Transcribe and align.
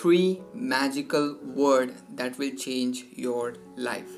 Three 0.00 0.38
magical 0.56 1.24
word 1.56 1.90
that 2.16 2.38
will 2.40 2.50
change 2.50 3.02
your 3.18 3.76
life 3.78 4.10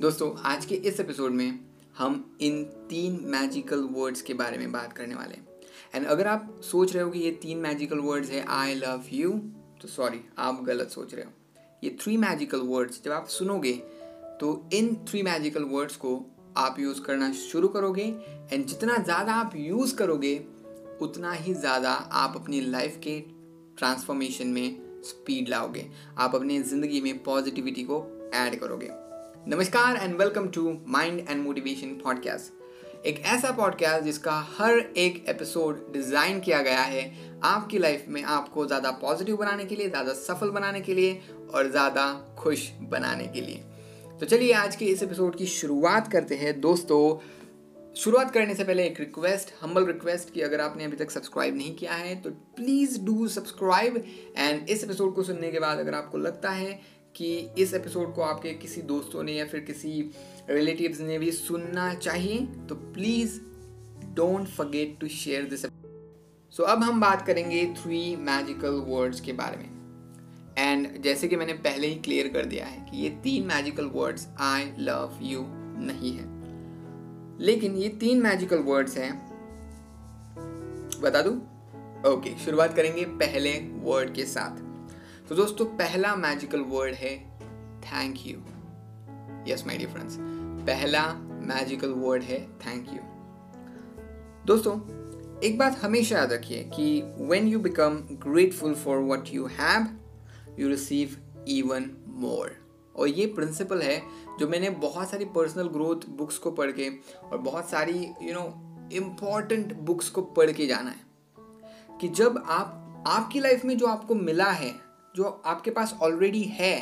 दोस्तों, 0.00 0.30
आज 0.42 0.64
के 0.64 0.74
इस 0.74 1.00
एपिसोड 1.00 1.30
में 1.30 1.58
हम 1.98 2.14
इन 2.40 2.62
तीन 2.90 3.18
मैजिकल 3.24 3.80
वर्ड्स 3.92 4.22
के 4.22 4.34
बारे 4.34 4.58
में 4.58 4.72
बात 4.72 4.92
करने 4.92 5.14
वाले 5.14 5.34
हैं। 5.34 5.46
एंड 5.94 6.06
अगर 6.06 6.26
आप 6.26 6.60
सोच 6.64 6.94
रहे 6.94 7.02
हो 7.02 7.10
कि 7.10 7.18
ये 7.18 7.30
तीन 7.32 7.58
मैजिकल 7.58 7.98
वर्ड्स 7.98 8.30
है 8.30 8.44
आई 8.48 8.74
लव 8.74 9.04
यू 9.12 9.30
तो 9.82 9.88
सॉरी 9.88 10.20
आप 10.38 10.62
गलत 10.64 10.90
सोच 10.90 11.14
रहे 11.14 11.24
हो। 11.24 11.30
ये 11.84 11.96
थ्री 12.02 12.16
मैजिकल 12.16 12.60
वर्ड्स 12.60 13.02
जब 13.04 13.12
आप 13.12 13.26
सुनोगे 13.28 13.72
तो 14.40 14.68
इन 14.72 14.94
थ्री 15.08 15.22
मैजिकल 15.22 15.64
वर्ड्स 15.64 15.96
को 15.96 16.14
आप 16.56 16.78
यूज़ 16.80 17.00
करना 17.00 17.32
शुरू 17.32 17.68
करोगे 17.68 18.04
एंड 18.52 18.64
जितना 18.66 18.96
ज़्यादा 18.96 19.34
आप 19.34 19.52
यूज़ 19.56 19.94
करोगे, 19.96 20.36
उतना 21.00 21.32
ही 21.32 21.54
ज़्यादा 21.54 21.92
आप 21.92 22.36
अपनी 22.36 22.60
लाइफ 22.60 22.96
के 23.04 23.18
ट्रांसफॉर्मेशन 23.78 24.46
में 24.46 24.91
स्पीड 25.04 25.48
लाओगे। 25.48 25.86
आप 26.18 26.34
अपनी 26.34 26.60
ज़िंदगी 26.62 27.00
में 27.00 27.22
पॉजिटिविटी 27.22 27.82
को 27.82 28.04
ऐड 28.34 28.58
करोगे। 28.60 28.88
नमस्कार 29.48 29.96
and 29.96 30.16
welcome 30.18 30.48
to 30.48 30.76
mind 30.88 31.18
and 31.20 31.42
motivation 31.42 31.94
podcast 32.04 33.06
एक 33.06 33.18
ऐसा 33.26 33.50
पॉडकास्ट 33.50 34.04
जिसका 34.04 34.32
हर 34.58 34.78
एक 34.78 35.24
एपिसोड 35.28 35.92
डिज़ाइन 35.92 36.40
किया 36.40 36.60
गया 36.62 36.82
है 36.82 37.02
आपकी 37.44 37.78
लाइफ 37.78 38.04
में 38.08 38.22
आपको 38.24 38.66
ज़्यादा 38.66 38.90
पॉजिटिव 38.92 39.36
बनाने 39.36 39.64
के 39.64 39.76
लिए, 39.76 39.88
ज़्यादा 39.88 40.12
सफल 40.12 40.50
बनाने 40.50 40.80
के 40.80 40.94
लिए 40.94 41.20
और 41.54 41.70
ज़्यादा 41.70 42.12
खुश 42.38 42.70
बनाने 42.82 43.26
के 43.26 43.40
लिए। 43.40 43.62
तो 44.20 44.26
चलिए 44.26 44.52
आज 44.52 44.76
के 44.76 44.84
इस 44.84 45.02
एपिसोड 45.02 45.36
की 45.36 45.46
शुरुआत 45.48 46.10
करते 46.12 46.34
हैं। 46.34 46.60
दोस्तों 46.60 47.02
शुरुआत 47.96 48.30
करने 48.30 48.54
से 48.54 48.64
पहले 48.64 48.84
एक 48.84 49.00
रिक्वेस्ट 49.00 49.52
हम्बल 49.60 49.86
रिक्वेस्ट 49.86 50.32
कि 50.34 50.40
अगर 50.40 50.60
आपने 50.60 50.84
अभी 50.84 50.96
तक 50.96 51.10
सब्सक्राइब 51.10 51.56
नहीं 51.56 51.74
किया 51.74 51.92
है 51.92 52.22
तो 52.22 52.30
प्लीज़ 52.30 53.00
डू 53.00 53.28
सब्सक्राइब 53.28 54.04
एंड 54.36 54.68
इस 54.68 54.84
एपिसोड 54.84 55.14
को 55.14 55.22
सुनने 55.22 55.50
के 55.52 55.60
बाद 55.60 55.78
अगर 55.78 55.94
आपको 55.94 56.18
लगता 56.18 56.50
है 56.50 56.80
कि 57.16 57.50
इस 57.58 57.74
एपिसोड 57.74 58.14
को 58.14 58.22
आपके 58.22 58.54
किसी 58.54 58.82
दोस्तों 58.82 59.22
ने 59.22 59.32
या 59.32 59.46
फिर 59.46 59.60
किसी 59.60 60.10
रिलेटिव्स 60.50 61.00
ने 61.00 61.18
भी 61.18 61.32
सुनना 61.32 61.94
चाहिए 61.94 62.46
तो 62.68 62.74
please 62.74 63.40
don't 64.14 64.48
forget 64.48 64.98
to 65.00 65.08
share 65.08 65.44
this 65.44 65.66
so 66.52 66.62
अब 66.62 66.82
हम 66.82 67.00
बात 67.00 67.26
करेंगे 67.26 67.66
थ्री 67.66 68.16
मैजिकल 68.16 68.82
वर्ड्स 68.88 69.20
के 69.20 69.32
बारे 69.32 69.56
में. 69.56 69.70
एंड 70.58 71.02
जैसे 71.02 71.28
कि 71.28 71.36
मैंने 71.36 71.52
पहले 71.52 71.86
ही 71.86 71.94
क्लियर 71.94 72.28
कर 72.28 72.44
दिया 72.44 72.66
है 72.66 72.86
कि 72.90 72.96
ये 72.96 73.10
तीन 73.10 73.46
magical 73.46 73.84
words 73.84 74.28
I 74.40 74.72
love 74.78 75.18
you 75.22 75.44
नहीं 75.84 76.12
है. 76.12 76.31
लेकिन 77.42 77.76
ये 77.76 77.88
तीन 78.00 78.22
मैजिकल 78.22 78.58
वर्ड्स 78.58 78.96
हैं। 78.96 79.12
बता 81.02 81.22
दूँ? 81.22 81.34
ओके 82.06 82.36
शुरुआत 82.38 82.74
करेंगे 82.76 83.04
पहले 83.04 83.52
वर्ड 83.82 84.14
के 84.14 84.24
साथ। 84.24 84.60
तो 85.28 85.34
दोस्तों, 85.34 85.64
पहला 85.66 86.14
मैजिकल 86.16 86.60
वर्ड 86.60 86.94
है 86.94 87.16
thank 87.82 88.26
you 88.26 88.38
yes 89.52 89.66
my 89.66 89.78
dear 89.78 89.90
friends 89.90 90.16
पहला 90.66 91.02
मैजिकल 91.46 91.92
वर्ड 91.96 92.22
है 92.22 92.40
थैंक 92.58 92.88
यू 92.88 93.00
दोस्तों, 94.46 94.78
एक 95.40 95.58
बात 95.58 95.78
हमेशा 95.82 96.18
याद 96.18 96.32
रखिए 96.32 96.62
कि 96.74 97.02
when 97.20 97.48
you 97.48 97.58
become 97.58 97.98
grateful 98.26 98.74
for 98.74 98.98
what 98.98 99.28
you 99.32 99.46
have 99.46 99.86
you 100.58 100.68
receive 100.68 101.16
even 101.48 101.90
more 102.08 102.61
और 102.96 103.08
ये 103.08 103.26
प्रिंसिपल 103.26 103.82
है 103.82 104.00
जो 104.38 104.48
मैंने 104.48 104.70
बहुत 104.70 105.10
सारी 105.10 105.24
पर्सनल 105.24 105.68
ग्रोथ 105.68 106.08
बुक्स 106.08 106.38
को 106.38 106.50
पढ़ 106.50 106.70
के 106.70 106.88
और 107.22 107.38
बहुत 107.38 107.70
सारी 107.70 107.98
यू 108.22 108.32
नो 108.32 108.44
इंपॉर्टेंट 108.92 109.72
बुक्स 109.80 110.08
को 110.10 110.22
पढ़ 110.22 110.50
के 110.52 110.66
जाना 110.66 110.90
है 110.90 111.10
कि 112.00 112.08
जब 112.08 112.42
आप, 112.46 113.04
आपकी 113.06 113.40
लाइफ 113.40 113.64
में 113.64 113.76
जो 113.78 113.86
आपको 113.86 114.14
मिला 114.14 114.50
है, 114.50 114.74
जो 115.16 115.42
आपके 115.46 115.70
पास 115.70 115.96
ऑलरेडी 116.02 116.42
है, 116.42 116.76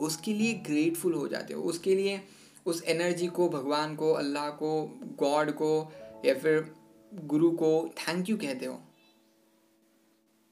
उसके 0.00 0.32
लिए 0.34 0.52
ग्रेटफुल 0.66 1.14
हो 1.14 1.26
जाते 1.28 1.54
हो। 1.54 1.62
उसके 1.62 1.94
लिए 1.94 2.20
उस 2.66 2.82
एनर्जी 2.84 3.26
को, 3.26 3.48
भगवान 3.48 3.94
को, 3.96 4.12
अल्लाह 4.12 4.48
को 4.50 4.98
गॉड 5.18 5.50
को 5.52 5.92
या 6.24 6.34
फिर 6.34 6.74
गुरु 7.12 7.50
को 7.50 7.70
थैंक 7.98 8.28
यू 8.28 8.36
कहते 8.36 8.66
हो, 8.66 8.78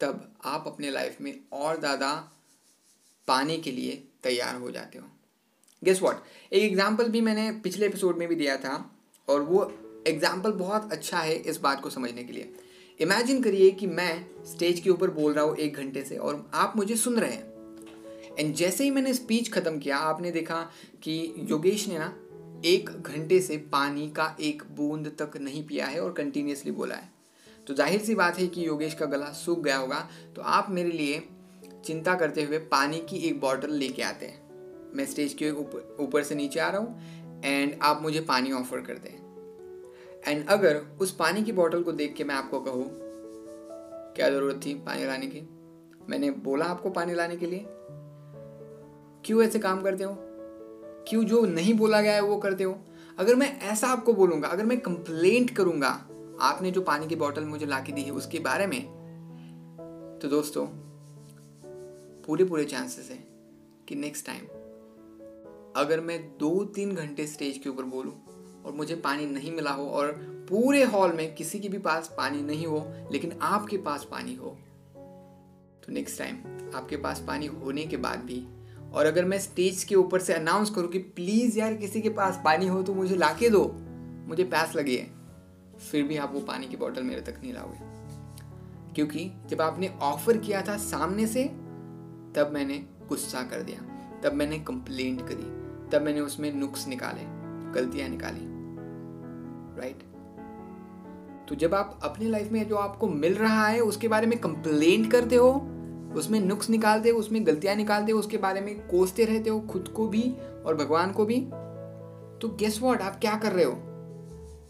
तब 0.00 0.32
आप 0.44 0.64
अपने 0.66 0.90
लाइफ 0.90 1.20
में 1.20 1.34
और 1.52 1.78
ज़्यादा 1.80 2.12
पाने 3.28 3.56
के 3.58 3.70
लिए 3.72 4.02
तैयार 4.22 4.56
हो 4.56 4.70
जाते 4.70 4.98
हो। 4.98 5.04
गेस 5.82 6.02
वॉट 6.02 6.22
एक 6.52 6.62
एग्ज़ाम्पल 6.62 7.08
भी 7.08 7.20
मैंने 7.20 7.50
पिछले 7.62 7.86
एपिसोड 7.86 8.18
में 8.18 8.26
भी 8.28 8.34
दिया 8.36 8.56
था 8.56 8.74
और 9.28 9.40
वो 9.42 9.70
एग्ज़ाम्पल 10.06 10.52
बहुत 10.54 10.92
अच्छा 10.92 11.18
है 11.18 11.34
इस 11.34 11.60
बात 11.60 11.80
को 11.82 11.90
समझने 11.90 12.24
के 12.24 12.32
लिए। 12.32 12.52
इमेजिन 13.00 13.42
करिए 13.42 13.70
कि 13.70 13.86
मैं 13.88 14.44
स्टेज 14.46 14.80
के 14.80 14.90
ऊपर 14.90 15.10
बोल 15.10 15.32
रहा 15.32 15.44
हूँ 15.44 15.56
एक 15.56 15.76
घंटे 15.76 16.02
से 16.04 16.16
और 16.16 16.50
आप 16.54 16.76
मुझे 16.76 16.96
सुन 16.96 17.18
रहे 17.18 17.32
हैं। 17.32 17.48
एंड 18.38 18.54
जैसे 18.54 18.84
ही 18.84 18.90
मैंने 18.90 19.14
स्पीच 19.14 19.52
ख़त्म 19.52 19.78
किया, 19.78 19.96
आपने 19.98 20.30
देखा 20.30 20.60
कि 21.02 21.46
योगेश 21.50 21.88
ने 21.88 21.98
ना 21.98 22.12
एक 22.64 22.90
घंटे 22.90 23.40
से 23.40 23.56
पानी 23.72 24.08
का 24.10 24.36
एक 24.40 24.62
बूंद 24.76 25.06
तक 25.18 25.36
नहीं 25.36 25.62
पिया 25.66 25.86
है 25.86 26.00
और 26.00 26.12
कंटिन्यूसली 26.12 26.72
बोला 26.72 26.94
है। 26.94 27.08
तो 27.66 27.74
ज़ाहिर 27.74 28.00
सी 28.00 28.14
बात 28.14 28.38
है 28.38 28.46
कि 28.46 28.66
योगेश 28.66 28.94
का 28.94 29.06
गला 29.06 29.30
सूख 29.34 29.62
गया 29.64 29.76
होगा 29.76 30.08
तो 30.36 30.42
आप 30.42 30.70
मेरे 30.70 30.90
लिए 30.90 31.22
चिंता 31.84 32.14
करते 32.14 32.42
हुए 32.42 32.58
पानी 32.58 33.00
की 33.00 33.16
एक 33.18 33.40
बॉटल 33.40 33.70
लेके 33.70 34.02
आते 34.02 34.26
हैं। 34.26 34.92
मैं 34.94 35.06
स्टेज 35.06 35.32
के 35.32 35.50
ऊपर 36.04 36.22
से 36.22 36.34
नीचे 36.34 36.60
आ 36.60 36.68
रहा 36.68 36.80
हूँ 36.80 37.42
एंड 37.44 37.78
आप 37.82 38.02
मुझे 38.02 38.20
पानी 38.20 38.52
ऑफ़र 38.52 38.80
कर 38.80 38.98
दें। 38.98 39.14
एंड 40.26 40.48
अगर 40.48 40.80
उस 41.00 41.14
पानी 41.16 41.42
की 41.42 41.52
बॉटल 41.52 41.82
को 41.82 41.92
देख 41.92 42.14
के 42.14 42.24
मैं 42.24 42.34
आपको 42.34 42.60
कहूँ, 42.60 42.84
क्या 44.16 44.30
ज़रूरत 44.30 44.60
थी 44.66 44.74
पानी 44.74 45.04
लाने 45.04 45.26
की? 45.26 45.40
मैंने 46.08 46.30
बोला 46.30 46.64
आपको 46.64 46.90
पानी 46.90 47.14
लाने 47.14 47.36
के 47.36 47.46
लिए। 47.46 47.64
क्यों 49.24 49.42
ऐसे 49.42 49.58
काम 49.58 49.82
करते 49.82 50.04
हो? 50.04 50.16
क्यों 51.08 51.24
जो 51.24 51.44
नहीं 51.46 51.74
बोला 51.74 52.00
गया 52.00 52.14
है 52.14 52.20
वो 52.20 52.36
करते 52.36 52.64
हो? 52.64 52.78
अगर 53.18 53.34
मैं 53.34 53.58
ऐसा 53.60 53.88
आपको 53.88 54.12
बोलूँगा, 54.12 54.48
अगर 54.48 54.64
मैं 54.64 54.78
कंप्लेंट 54.80 55.50
करूँगा, 55.50 55.88
आपने 56.40 56.70
जो 56.70 56.80
पानी 56.80 57.06
की 57.06 57.16
बॉटल 57.16 57.44
मुझे 57.44 57.66
ला 57.66 57.80
दी 57.80 58.02
है 58.02 58.10
उसके 58.10 58.38
बारे 58.38 58.66
में 58.66 58.80
तो 60.22 60.28
दोस्तों 60.28 60.66
पूरे 62.30 62.44
पूरे 62.44 62.64
चांसेस 62.64 63.10
हैं 63.10 63.26
कि 63.88 63.94
नेक्स्ट 63.94 64.26
टाइम 64.26 64.40
अगर 65.76 66.00
मैं 66.00 66.38
दो 66.38 66.64
तीन 66.64 66.94
घंटे 66.94 67.26
स्टेज 67.26 67.58
के 67.58 67.70
ऊपर 67.70 67.82
बोलूँ 67.82 68.12
और 68.64 68.72
मुझे 68.72 68.94
पानी 68.96 69.26
नहीं 69.26 69.52
मिला 69.52 69.70
हो 69.70 69.86
और 69.86 70.12
पूरे 70.50 70.84
हॉल 70.84 71.12
में 71.12 71.34
किसी 71.34 71.60
के 71.60 71.68
भी 71.68 71.78
पास 71.78 72.14
पानी 72.16 72.42
नहीं 72.42 72.66
हो, 72.66 72.86
लेकिन 73.12 73.32
आपके 73.42 73.76
पास 73.76 74.04
पानी 74.04 74.34
हो 74.34 74.58
तो 75.86 75.92
नेक्स्ट 75.92 76.18
टाइम 76.18 76.34
आपके 76.74 76.96
पास 76.96 77.24
पानी 77.28 77.46
होने 77.46 77.86
के 77.86 77.96
बाद 77.96 78.18
भी 78.18 78.46
और 78.92 79.06
अगर 79.06 79.24
मैं 79.24 79.38
स्टेज 79.38 79.84
के 79.84 79.94
ऊपर 79.94 80.20
से 80.20 80.32
अनाउंस 80.32 80.70
करूँ 80.70 80.88
कि 80.88 80.98
प्लीज़ 80.98 81.58
यार 81.58 81.74
किसी 81.74 82.00
के 82.00 82.08
पास 82.08 82.40
पानी 82.44 82.66
हो 82.66 82.82
तो 82.82 82.94
मुझे 82.94 83.16
ला 83.16 83.32
दो, 83.32 83.72
मुझे 84.28 84.44
प्यास 84.44 84.76
लगी 84.76 84.96
है, 84.96 85.10
फिर 85.90 86.02
भी 86.02 86.16
आप 86.16 86.32
वो 86.34 86.40
पानी 86.40 86.66
की 86.66 86.76
बॉटल 86.76 87.02
मेरे 87.02 87.20
तक 87.20 87.40
नहीं 87.42 87.52
लाओगे। 87.52 87.90
क्योंकि 88.94 89.30
जब 89.46 89.60
आपने 89.60 89.88
ऑफ़र 89.88 90.36
किया 90.36 90.62
था 90.62 90.76
सामने 90.76 91.26
से 91.26 91.59
तब 92.34 92.50
मैंने 92.54 92.84
गुस्सा 93.08 93.42
कर 93.42 93.62
दिया। 93.62 93.80
तब 94.22 94.32
मैंने 94.32 94.58
कंप्लेंट 94.58 95.20
करी। 95.20 95.48
तब 95.90 96.02
मैंने 96.02 96.20
उसमें 96.20 96.52
नुक्स 96.54 96.86
निकाले, 96.88 97.22
गलतियाँ 97.72 98.08
निकाली। 98.08 98.46
राइट 99.80 100.02
तो 101.48 101.54
जब 101.54 101.74
आप 101.74 101.98
अपनी 102.02 102.26
लाइफ 102.26 102.50
में 102.52 102.68
जो 102.68 102.76
आपको 102.76 103.08
मिल 103.08 103.34
रहा 103.34 103.66
है, 103.66 103.80
उसके 103.80 104.08
बारे 104.08 104.26
में 104.26 104.38
कंप्लेंट 104.38 105.10
करते 105.12 105.36
हो, 105.36 105.50
उसमें 106.16 106.40
नुक्स 106.40 106.70
निकालते 106.70 107.10
हो, 107.10 107.18
उसमें 107.18 107.46
गलतियाँ 107.46 107.74
निकालते 107.76 108.12
हो, 108.12 108.18
उसके 108.18 108.36
बारे 108.36 108.60
में 108.60 108.88
कोसते 108.88 109.24
रहते 109.24 109.50
हो, 109.50 109.60
खुद 109.60 109.88
को 109.88 110.06
भी 110.08 110.22
और 110.66 110.76
भगवान 110.76 111.12
को 111.12 111.24
भी 111.24 111.40
तो 112.40 112.48
गेस 112.48 112.78
वॉट 112.82 113.00
आप 113.00 113.18
क्या 113.20 113.34
कर 113.36 113.52
रहे 113.52 113.64
हो? 113.64 113.72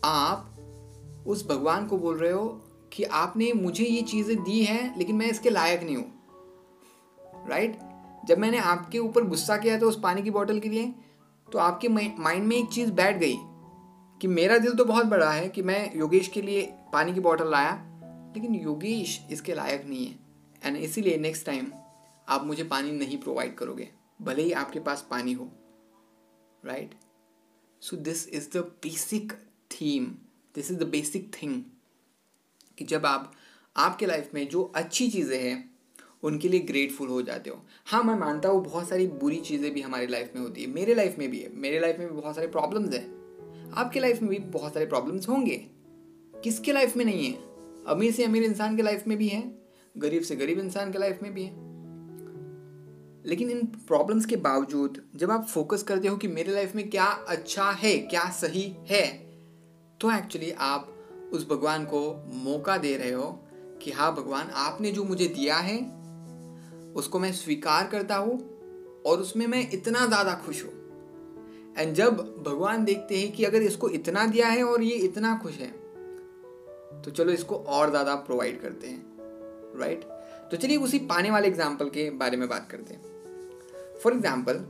आप 0.04 1.24
उस 1.26 1.46
भगवान 1.48 1.86
को 1.86 1.98
बोल 1.98 2.16
रहे 2.18 2.32
हो 2.32 2.46
कि 2.92 3.04
आपने 3.04 3.52
मुझे 3.52 3.84
ये 3.84 4.02
चीज़ें 4.02 4.36
दी 4.42 4.62
हैं, 4.64 4.98
लेकिन 4.98 5.16
मैं 5.16 5.26
इसके 5.26 5.50
लायक 5.50 5.82
नहीं 5.82 5.96
हूँ। 5.96 6.19
राइट 7.48 7.78
जब 8.26 8.38
मैंने 8.38 8.58
आपके 8.58 8.98
ऊपर 8.98 9.24
गुस्सा 9.24 9.56
किया 9.56 9.80
था 9.80 9.86
उस 9.86 10.00
पानी 10.00 10.22
की 10.22 10.30
बोतल 10.30 10.58
के 10.60 10.68
लिए 10.68 10.92
तो 11.48 11.58
आपके 11.58 11.88
माइंड 11.88 12.46
में 12.46 12.56
एक 12.56 12.68
चीज़ 12.72 12.90
बैठ 12.92 13.16
गई 13.16 13.36
कि 14.20 14.28
मेरा 14.28 14.58
दिल 14.58 14.74
तो 14.74 14.84
बहुत 14.84 15.06
बड़ा 15.06 15.30
है 15.30 15.48
कि 15.48 15.62
मैं 15.62 15.96
योगेश 15.98 16.28
के 16.28 16.42
लिए 16.42 16.62
पानी 16.92 17.14
की 17.14 17.20
बोतल 17.20 17.50
लाया, 17.50 17.72
लेकिन 18.34 18.54
योगेश 18.54 19.20
इसके 19.30 19.54
लायक 19.54 19.84
नहीं 19.86 20.06
है। 20.06 20.18
एंड 20.62 20.76
इसीलिए 20.76 21.16
नेक्स्ट 21.18 21.46
टाइम 21.46 21.72
आप 22.28 22.44
मुझे 22.44 22.64
पानी 22.64 22.92
नहीं 22.92 23.18
प्रोवाइड 23.18 23.54
करोगे, 23.54 23.88
भले 24.22 24.42
ही 24.42 24.52
आपके 24.52 24.80
पास 24.80 25.06
पानी 25.10 25.32
हो। 25.32 25.48
Right 26.64 26.94
so 27.82 27.96
this 27.98 28.28
is 28.28 28.48
the 28.48 28.64
basic 28.82 29.32
theme 29.70 30.06
this 30.54 30.70
is 30.70 30.78
the 30.78 30.88
basic 30.88 31.30
thing 31.34 31.62
कि 32.78 32.84
जब 32.84 33.06
आप, 33.06 33.32
आपके 33.76 34.06
लाइफ 34.06 34.30
में 34.34 34.48
जो 34.48 34.62
अच्छी 34.76 35.08
चीज़ें 35.10 35.38
हैं 35.40 35.69
उनके 36.22 36.48
लिए 36.48 36.60
ग्रेटफुल 36.60 37.08
हो 37.08 37.22
जाते 37.22 37.50
हो। 37.50 37.62
हाँ 37.86 38.02
मैं 38.02 38.14
मानता 38.14 38.48
हूँ, 38.48 38.64
बहुत 38.64 38.88
सारी 38.88 39.06
बुरी 39.06 39.36
चीज़ें 39.36 39.72
भी 39.74 39.80
हमारी 39.80 40.06
लाइफ 40.06 40.32
में 40.36 40.42
होती 40.42 40.62
है। 40.62 40.66
मेरे 40.66 40.94
लाइफ 40.94 41.16
में 41.18 41.30
भी 41.30 41.40
है। 41.40 41.50
मेरे 41.54 41.80
लाइफ 41.80 41.98
में 41.98 42.08
भी 42.08 42.20
बहुत 42.20 42.34
सारे 42.34 42.46
प्रॉब्लम्स 42.46 42.94
हैं। 42.94 43.72
आपके 43.72 44.00
लाइफ 44.00 44.22
में 44.22 44.30
भी 44.30 44.38
बहुत 44.38 44.74
सारे 44.74 44.86
प्रॉब्लम्स 44.86 45.28
होंगे। 45.28 45.56
किसके 46.44 46.72
लाइफ 46.72 46.96
में 46.96 47.04
नहीं 47.04 47.26
है? 47.26 47.32
अमीर 47.86 48.12
से 48.12 48.24
अमीर 48.24 48.42
इंसान 48.42 48.76
के 48.76 48.82
लाइफ 48.82 49.06
में 49.06 49.18
भी 49.18 49.28
है। 49.28 49.42
गरीब 49.98 50.22
से 50.22 50.36
गरीब 50.36 50.58
इंसान 50.58 50.92
के 50.92 50.98
लाइफ 50.98 51.22
में 51.22 51.34
भी 51.34 51.42
है। 51.42 51.68
लेकिन 53.26 53.50
इन 53.50 53.64
प्रॉब्लम्स 53.86 54.26
के 54.26 54.36
बावजूद, 54.36 55.02
जब 55.16 55.30
आप 55.30 55.44
फोकस 55.44 55.82
करते 55.82 56.08
हो 56.08 56.16
कि 56.16 56.28
मेरे 56.28 56.52
लाइफ 56.52 56.74
में 56.74 56.90
क्या 56.90 57.04
अच्छा 57.04 57.70
है, 57.70 57.98
क्या 57.98 58.28
सही 58.30 58.76
है 58.90 59.06
तो 60.00 60.10
एक्चुअली 60.10 60.50
आप 60.50 60.86
उस 61.32 61.48
भगवान 61.48 61.84
को 61.84 62.00
मौका 62.34 62.76
दे 62.76 62.96
रहे 62.96 63.10
हो 63.10 63.26
कि 63.82 63.90
हाँ 63.90 64.14
भगवान 64.16 64.46
आपने 64.46 64.92
जो 64.92 65.04
मुझे 65.04 65.26
दिया 65.26 65.56
है 65.56 65.99
उसको 66.94 67.18
मैं 67.18 67.32
स्वीकार 67.32 67.86
करता 67.86 68.16
हूँ 68.16 68.38
और 69.06 69.20
उसमें 69.20 69.46
मैं 69.46 69.68
इतना 69.72 70.06
ज़्यादा 70.06 70.34
खुश 70.46 70.64
हूँ। 70.64 70.72
एंड 71.78 71.94
जब 71.94 72.16
भगवान 72.46 72.84
देखते 72.84 73.18
हैं 73.18 73.30
कि 73.32 73.44
अगर 73.44 73.62
इसको 73.62 73.88
इतना 73.90 74.26
दिया 74.26 74.48
है 74.48 74.62
और 74.64 74.82
ये 74.82 74.96
इतना 75.04 75.38
खुश 75.42 75.58
है 75.58 75.68
तो 77.02 77.10
चलो 77.10 77.32
इसको 77.32 77.56
और 77.56 77.90
ज़्यादा 77.90 78.14
प्रोवाइड 78.16 78.60
करते 78.60 78.86
हैं 78.86 79.78
राइट 79.80 80.04
तो 80.50 80.56
चलिए 80.56 80.76
उसी 80.78 80.98
पाने 81.06 81.30
वाले 81.30 81.48
एग्ज़ाम्पल 81.48 81.88
के 81.88 82.10
बारे 82.12 82.36
में 82.36 82.48
बात 82.48 82.68
करते 82.70 82.94
हैं। 82.94 83.98
फॉर 84.02 84.12
एग्ज़ाम्पल 84.12 84.64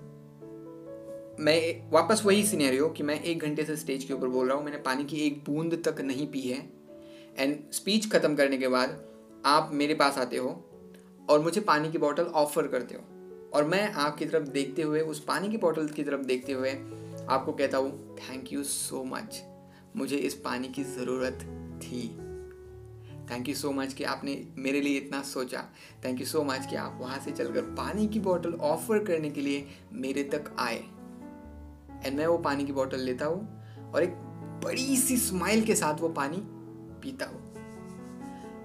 मैं 1.40 1.90
वापस 1.90 2.22
वही 2.26 2.44
सीनेरियो 2.46 2.88
कि 2.88 3.02
मैं 3.02 3.20
एक 3.22 3.42
घंटे 3.42 3.64
से 3.64 3.76
स्टेज 3.76 4.04
के 4.04 4.14
ऊपर 4.14 4.28
बोल 4.28 4.48
रहा 4.48 4.56
हूँ, 4.56 4.64
मैंने 4.64 4.78
पानी 4.78 5.04
की 5.04 5.20
एक 5.26 5.42
बूंद 5.44 5.82
तक 5.86 6.00
नहीं 6.02 6.26
पी 6.26 6.40
है। 6.40 6.58
एंड 7.38 7.56
स्पीच 7.72 8.10
ख़त्म 8.12 8.34
करने 8.34 8.58
के 8.58 8.68
बाद 8.68 8.98
आप 9.46 9.70
मेरे 9.72 9.94
पास 9.94 10.18
आते 10.18 10.36
हो 10.36 10.50
और 11.30 11.40
मुझे 11.40 11.60
पानी 11.60 11.92
की 11.92 11.98
बोतल 11.98 12.24
ऑफ़र 12.24 12.66
करते 12.66 12.94
हो। 12.94 13.02
और 13.54 13.64
मैं 13.64 13.92
आपकी 13.92 14.26
तरफ़ 14.26 14.48
देखते 14.48 14.82
हुए, 14.82 15.00
उस 15.00 15.24
पानी 15.24 15.48
की 15.48 15.56
बोतल 15.56 15.86
की 15.86 16.02
तरफ़ 16.02 16.20
देखते 16.20 16.52
हुए 16.52 16.70
आपको 17.28 17.52
कहता 17.52 17.78
हूँ 17.78 18.16
थैंक 18.16 18.52
यू 18.52 18.62
सो 18.62 19.04
मच 19.04 19.42
मुझे 19.96 20.16
इस 20.16 20.34
पानी 20.34 20.68
की 20.68 20.84
ज़रूरत 20.84 21.38
थी। 21.82 22.08
थैंक 23.30 23.48
यू 23.48 23.54
सो 23.54 23.70
मच 23.72 23.92
कि 23.94 24.04
आपने 24.04 24.34
मेरे 24.58 24.80
लिए 24.80 24.96
इतना 24.98 25.22
सोचा। 25.22 25.64
थैंक 26.04 26.20
यू 26.20 26.26
सो 26.26 26.42
मच 26.44 26.66
कि 26.70 26.76
आप 26.76 26.98
वहाँ 27.00 27.18
से 27.18 27.30
चलकर 27.30 27.62
पानी 27.62 28.06
की 28.08 28.20
बोतल 28.20 28.54
ऑफ़र 28.54 29.04
करने 29.04 29.30
के 29.30 29.40
लिए 29.40 29.66
मेरे 29.92 30.22
तक 30.24 30.54
आए। 30.58 30.78
एंड 32.06 32.16
मैं 32.18 32.26
वो 32.26 32.38
पानी 32.38 32.64
की 32.64 32.72
बोतल 32.72 33.00
लेता 33.00 33.26
हूँ 33.26 33.92
और 33.94 34.02
एक 34.02 34.14
बड़ी 34.64 34.96
सी 34.96 35.16
स्माइल 35.16 35.64
के 35.64 35.74
साथ 35.74 36.00
वो 36.00 36.08
पानी 36.08 36.36
पीता 37.02 37.26
हूँ। 37.26 37.39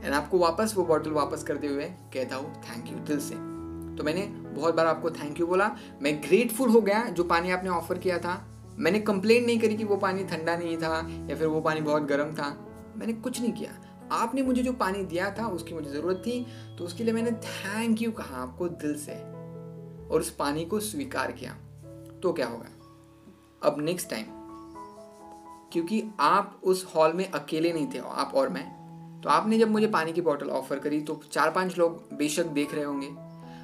एंड 0.06 0.14
आपको 0.14 0.38
वापस 0.38 0.74
वो 0.78 0.84
बॉटल 0.86 1.12
वापस 1.12 1.44
करते 1.44 1.68
हुए 1.68 1.86
कहता 2.14 2.36
हूँ 2.36 2.54
थैंक 2.64 2.88
यू 2.88 2.98
दिल 2.98 3.20
से 3.20 3.36
तो 3.96 4.04
मैंने 4.04 4.26
बहुत 4.26 4.76
बार 4.76 4.86
आपको 4.86 5.12
थैंक 5.12 5.40
यू 5.40 5.48
बोला। 5.48 5.76
मैं 6.02 6.22
ग्रेटफुल 6.22 6.70
हो 6.70 6.82
गया 6.82 7.04
जो 7.04 7.24
पानी 7.24 7.52
आपने 7.52 7.70
ऑफ़र 7.70 7.98
किया 7.98 8.18
था। 8.20 8.34
मैंने 8.78 9.00
कंप्लेन 9.00 9.46
नहीं 9.46 9.60
करी 9.60 9.76
कि 9.76 9.84
वो 9.84 9.98
पानी 9.98 10.24
ठंडा 10.24 10.56
नहीं 10.58 10.78
था 10.78 11.08
या 11.30 11.36
फिर 11.36 11.48
वो 11.48 11.62
पानी 11.62 11.82
बहुत 11.82 12.04
गर्म 12.04 12.34
था। 12.36 12.50
मैंने 12.98 13.14
कुछ 13.14 13.42
नहीं 13.42 13.52
किया। 13.54 13.72
आपने 14.12 14.42
मुझे 14.42 14.64
जो 14.64 14.74
पानी 14.74 15.04
दिया 15.04 15.30
था, 15.32 15.48
उसकी 15.48 15.74
मुझे 15.74 15.90
ज़रूरत 15.90 16.24
थी। 16.28 16.46
तो 16.78 16.86
उसके 16.86 17.04
लिए 17.04 17.14
मैंने 17.14 17.32
थैंक 17.32 18.02
यू 18.02 18.12
कहा 18.12 18.42
आपको 18.44 18.68
दिल 18.68 18.96
से 19.00 19.12
और 19.12 20.20
उस 20.20 20.30
पानी 20.30 20.66
को 20.66 20.80
स्वीकार 20.80 21.32
किया। 21.32 21.52
तो 22.24 22.34
क्या 22.34 22.48
होगा? 22.48 22.70
अब 23.64 23.76
नेक्स्ट 23.80 24.10
टाइम 24.10 24.26
क्योंकि 25.74 26.04
आप 26.20 26.60
उस 26.64 26.86
हॉल 26.96 27.14
में 27.14 27.30
अकेले 27.32 27.74
नहीं 27.74 27.88
थे। 27.94 27.98
आप 27.98 28.32
और 28.36 28.50
मैं। 28.50 28.85
तो 29.26 29.30
आपने 29.30 29.58
जब 29.58 29.70
मुझे 29.72 29.88
पानी 29.88 30.12
की 30.14 30.22
बॉटल 30.22 30.50
ऑफ़र 30.50 30.80
करी 30.80 31.00
तो 31.02 31.14
चार 31.32 31.52
पाँच 31.52 31.78
लोग 31.78 32.14
बेशक 32.14 32.46
देख 32.56 32.74
रहे 32.74 32.84
होंगे। 32.84 33.08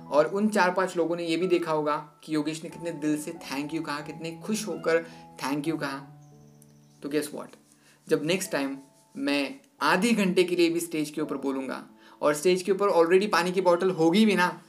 और 0.10 0.28
उन 0.28 0.48
चार 0.50 0.72
पाँच 0.74 0.96
लोगों 0.98 1.16
ने 1.16 1.26
ये 1.26 1.38
भी 1.38 1.48
देखा 1.48 1.72
होगा 1.72 1.96
कि 2.24 2.34
योगेश 2.36 2.64
ने 2.64 2.70
कितने 2.70 2.92
दिल 2.92 3.18
से 3.22 3.32
थैंक 3.32 3.74
यू 3.74 3.82
कहा, 3.82 4.00
कितने 4.00 4.32
खुश 4.38 4.68
होकर 4.68 5.04
थैंक 5.44 5.68
यू 5.68 5.78
कहा। 5.78 5.98
तो 7.04 7.10
गेस 7.10 7.30
वॉट 7.34 7.56
जब 8.08 8.26
नेक्स्ट 8.26 8.52
टाइम 8.52 8.78
मैं 9.16 9.56
आधे 9.82 10.12
घंटे 10.12 10.44
के 10.44 10.56
लिए 10.56 10.70
भी 10.70 10.80
स्टेज 10.80 11.10
के 11.10 11.22
ऊपर 11.22 11.38
बोलूँगा, 11.38 11.84
और 12.22 12.34
स्टेज 12.34 12.64
के 12.64 12.72
ऊपर 12.72 12.90
ऑलरेडी 12.90 13.28
पानी 13.28 13.52
की 13.52 13.62
बॉटल 13.62 13.92
होगी 13.92 14.26
भी 14.26 14.36
ना 14.36 14.62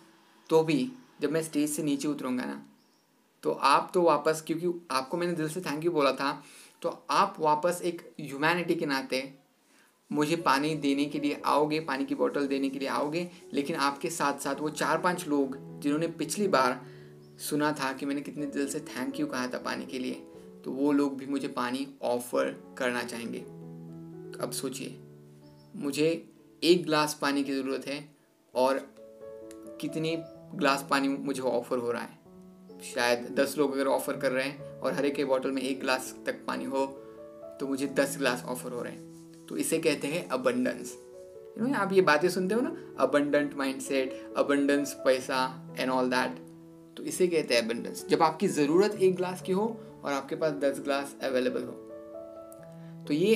तो 0.50 0.62
भी 0.64 0.90
जब 1.22 1.32
मैं 1.32 1.42
स्टेज 1.42 1.70
से 1.70 1.82
नीचे 1.82 2.08
उतरूँगा 2.08 2.44
ना 2.44 2.62
तो 3.42 3.52
आप 3.52 3.90
तो 3.94 4.02
वापस, 4.02 4.42
क्योंकि 4.46 4.88
आपको 4.90 5.16
मैंने 5.16 5.32
दिल 5.32 5.48
से 5.48 5.60
थैंक 5.60 5.84
यू 5.84 5.90
बोला 5.90 6.12
था 6.12 6.42
तो 6.82 7.06
आप 7.10 7.36
वापस 7.40 7.80
एक 7.84 8.10
ह्यूमैनिटी 8.20 8.74
के 8.74 8.86
नाते 8.86 9.41
मुझे 10.12 10.36
पानी 10.36 10.74
देने 10.74 11.04
के 11.04 11.18
लिए 11.20 11.40
आओगे, 11.44 11.80
पानी 11.80 12.04
की 12.04 12.14
बोतल 12.14 12.46
देने 12.46 12.68
के 12.70 12.78
लिए 12.78 12.88
आओगे, 12.88 13.28
लेकिन 13.52 13.76
आपके 13.76 14.10
साथ 14.10 14.38
साथ 14.38 14.60
वो 14.60 14.70
चार 14.70 14.98
पाँच 14.98 15.26
लोग 15.28 15.56
जिन्होंने 15.80 16.06
पिछली 16.08 16.48
बार 16.48 16.80
सुना 17.40 17.72
था 17.72 17.92
कि 17.92 18.06
मैंने 18.06 18.20
कितने 18.20 18.46
दिल 18.46 18.68
से 18.68 18.80
थैंक 18.80 19.20
यू 19.20 19.26
कहा 19.26 19.46
था 19.46 19.58
पानी 19.58 19.86
के 19.86 19.98
लिए 19.98 20.14
तो 20.64 20.70
वो 20.70 20.92
लोग 20.92 21.16
भी 21.18 21.26
मुझे 21.26 21.48
पानी 21.48 21.86
ऑफ़र 22.02 22.74
करना 22.78 23.02
चाहेंगे। 23.02 23.38
तो 23.38 24.42
अब 24.42 24.50
सोचिए, 24.52 24.98
मुझे 25.76 26.08
एक 26.62 26.84
ग्लास 26.84 27.18
पानी 27.22 27.44
की 27.44 27.54
ज़रूरत 27.54 27.86
है 27.86 27.98
और 28.54 28.78
कितनी 29.80 30.16
ग्लास 30.54 30.86
पानी 30.90 31.08
मुझे 31.08 31.40
ऑफ़र 31.42 31.78
हो 31.78 31.92
रहा 31.92 32.02
है? 32.02 32.20
शायद 32.84 33.26
दस 33.38 33.54
लोग 33.58 33.72
अगर 33.72 33.86
ऑफ़र 33.86 34.16
कर 34.16 34.32
रहे 34.32 34.44
हैं 34.44 34.80
और 34.80 34.92
हर 34.92 35.06
एक 35.06 35.24
बॉटल 35.26 35.50
में 35.50 35.62
एक 35.62 35.80
ग्लास 35.80 36.14
तक 36.26 36.44
पानी 36.46 36.64
हो 36.64 36.86
तो 37.60 37.66
मुझे 37.66 37.86
दस 37.94 38.16
ग्लास 38.18 38.44
ऑफ़र 38.44 38.72
हो 38.72 38.82
रहे 38.82 38.92
हैं। 38.92 39.11
तो 39.48 39.56
इसे 39.56 39.78
कहते 39.78 40.08
हैं 40.08 40.28
अबंडेंस 40.28 40.98
यू 41.58 41.66
नो 41.66 41.74
आप 41.74 41.92
ये 41.92 42.00
बातें 42.00 42.28
सुनते 42.28 42.54
हो 42.54 42.60
ना 42.60 42.76
अबंडेंट 42.98 43.54
माइंडसेट 43.54 44.34
अबंडेंस 44.36 44.92
पैसा 44.92 45.68
एंड 45.78 45.90
ऑल 45.90 46.10
दैट 46.10 46.36
तो 46.96 47.02
इसे 47.02 47.26
कहते 47.26 47.54
हैं 47.54 47.62
अबंडेंस 47.62 48.06
जब 48.08 48.22
आपकी 48.22 48.48
ज़रूरत 48.48 48.94
एक 48.94 49.16
ग्लास 49.16 49.42
की 49.42 49.52
हो 49.52 49.80
और 50.04 50.12
आपके 50.12 50.36
पास 50.36 50.52
दस 50.52 50.80
ग्लास 50.84 51.16
अवेलेबल 51.22 51.62
हो 51.62 51.72
तो 53.08 53.14
ये 53.14 53.34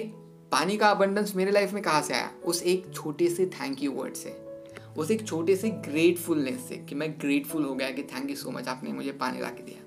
पानी 0.53 0.77
का 0.77 0.91
अबंडेंस 0.91 1.37
मेरे 1.37 1.51
लाइफ 1.51 1.73
में 1.73 1.83
कहाँ 1.83 2.03
से 2.03 2.15
आया? 2.15 2.31
उस 2.45 2.63
एक 2.63 2.95
छोटे 2.95 3.29
से 3.29 3.47
थैंक 3.47 3.83
यू 3.83 3.93
वर्ड 3.93 4.15
से. 4.15 4.31
उस 4.99 5.11
एक 5.11 5.27
छोटे 5.27 5.57
से 5.57 5.71
ग्रेटफुलनेस 5.71 6.61
से 6.69 6.77
कि 6.77 6.95
मैं 6.95 7.13
ग्रेटफुल 7.13 7.65
हो 7.65 7.75
गया 7.75 7.91
कि 7.91 8.03
थैंक 8.03 8.31
यू 8.31 8.37
सो 8.37 8.51
मच 8.51 8.69
आपने 8.69 8.93
मुझे 8.93 9.13
पानी 9.13 9.41
ला 9.41 9.49
के 9.49 9.63
दिया. 9.63 9.83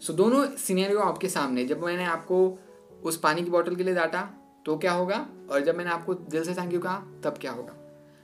सो 0.00 0.12
so, 0.12 0.18
दोनों 0.18 0.46
सीनेरियो 0.46 0.98
आपके 0.98 1.28
सामने. 1.28 1.64
जब 1.64 1.82
मैंने 1.82 2.04
आपको 2.04 2.58
उस 3.02 3.16
पानी 3.16 3.42
की 3.42 3.50
बॉटल 3.50 3.76
के 3.76 3.84
लिए 3.84 3.94
डांटा 3.94 4.45
तो 4.66 4.76
क्या 4.76 4.92
होगा? 4.92 5.26
और 5.50 5.64
जब 5.64 5.76
मैंने 5.76 5.90
आपको 5.90 6.14
दिल 6.14 6.44
से 6.44 6.54
थैंक 6.54 6.72
यू 6.72 6.80
कहा, 6.80 7.02
तब 7.24 7.38
क्या 7.40 7.52
होगा? 7.52 7.72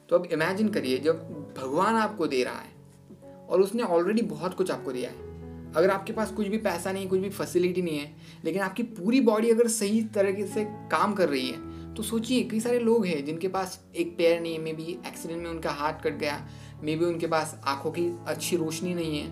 तो 0.08 0.16
अब 0.16 0.24
इमेजिन 0.24 0.68
करिए, 0.68 0.98
जब 0.98 1.18
भगवान 1.58 1.94
आपको 1.94 2.26
दे 2.26 2.44
रहा 2.44 2.54
है, 2.54 2.72
और 3.50 3.60
उसने 3.60 3.82
ऑलरेडी 3.82 4.22
बहुत 4.22 4.54
कुछ 4.54 4.70
आपको 4.70 4.92
दिया 4.92 5.10
है। 5.10 5.30
अगर 5.72 5.90
आपके 5.90 6.12
पास 6.12 6.30
कुछ 6.30 6.46
भी 6.46 6.58
पैसा 6.58 6.92
नहीं, 6.92 7.08
कुछ 7.08 7.20
भी 7.20 7.30
फैसिलिटी 7.30 7.82
नहीं 7.82 7.98
है, 7.98 8.16
लेकिन 8.44 8.62
आपकी 8.62 8.82
पूरी 8.82 9.20
बॉडी 9.20 9.50
अगर 9.50 9.68
सही 9.68 10.04
तरीके 10.04 10.46
से 10.46 10.64
काम 10.64 11.12
कर 11.12 11.28
रही 11.28 11.48
है 11.48 11.94
तो 11.94 12.02
सोचिए, 12.02 12.42
कई 12.44 12.60
सारे 12.60 12.78
लोग 12.78 13.06
हैं 13.06 13.24
जिनके 13.24 13.48
पास 13.48 13.80
एक 13.96 14.16
पैर 14.18 14.40
नहीं 14.40 14.52
है 14.52 14.60
मे 14.60 14.72
बी 14.72 14.98
एक्सीडेंट 15.06 15.42
में 15.42 15.50
उनका 15.50 15.70
हाथ 15.70 15.92
कट 15.92 16.12
गया 16.12 16.48
मे 16.82 16.96
बी 16.96 17.04
उनके 17.04 17.26
पास 17.26 17.60
आँखों 17.64 17.90
की 17.90 18.06
अच्छी 18.26 18.56
रोशनी 18.56 18.94
नहीं 18.94 19.19
है 19.19 19.28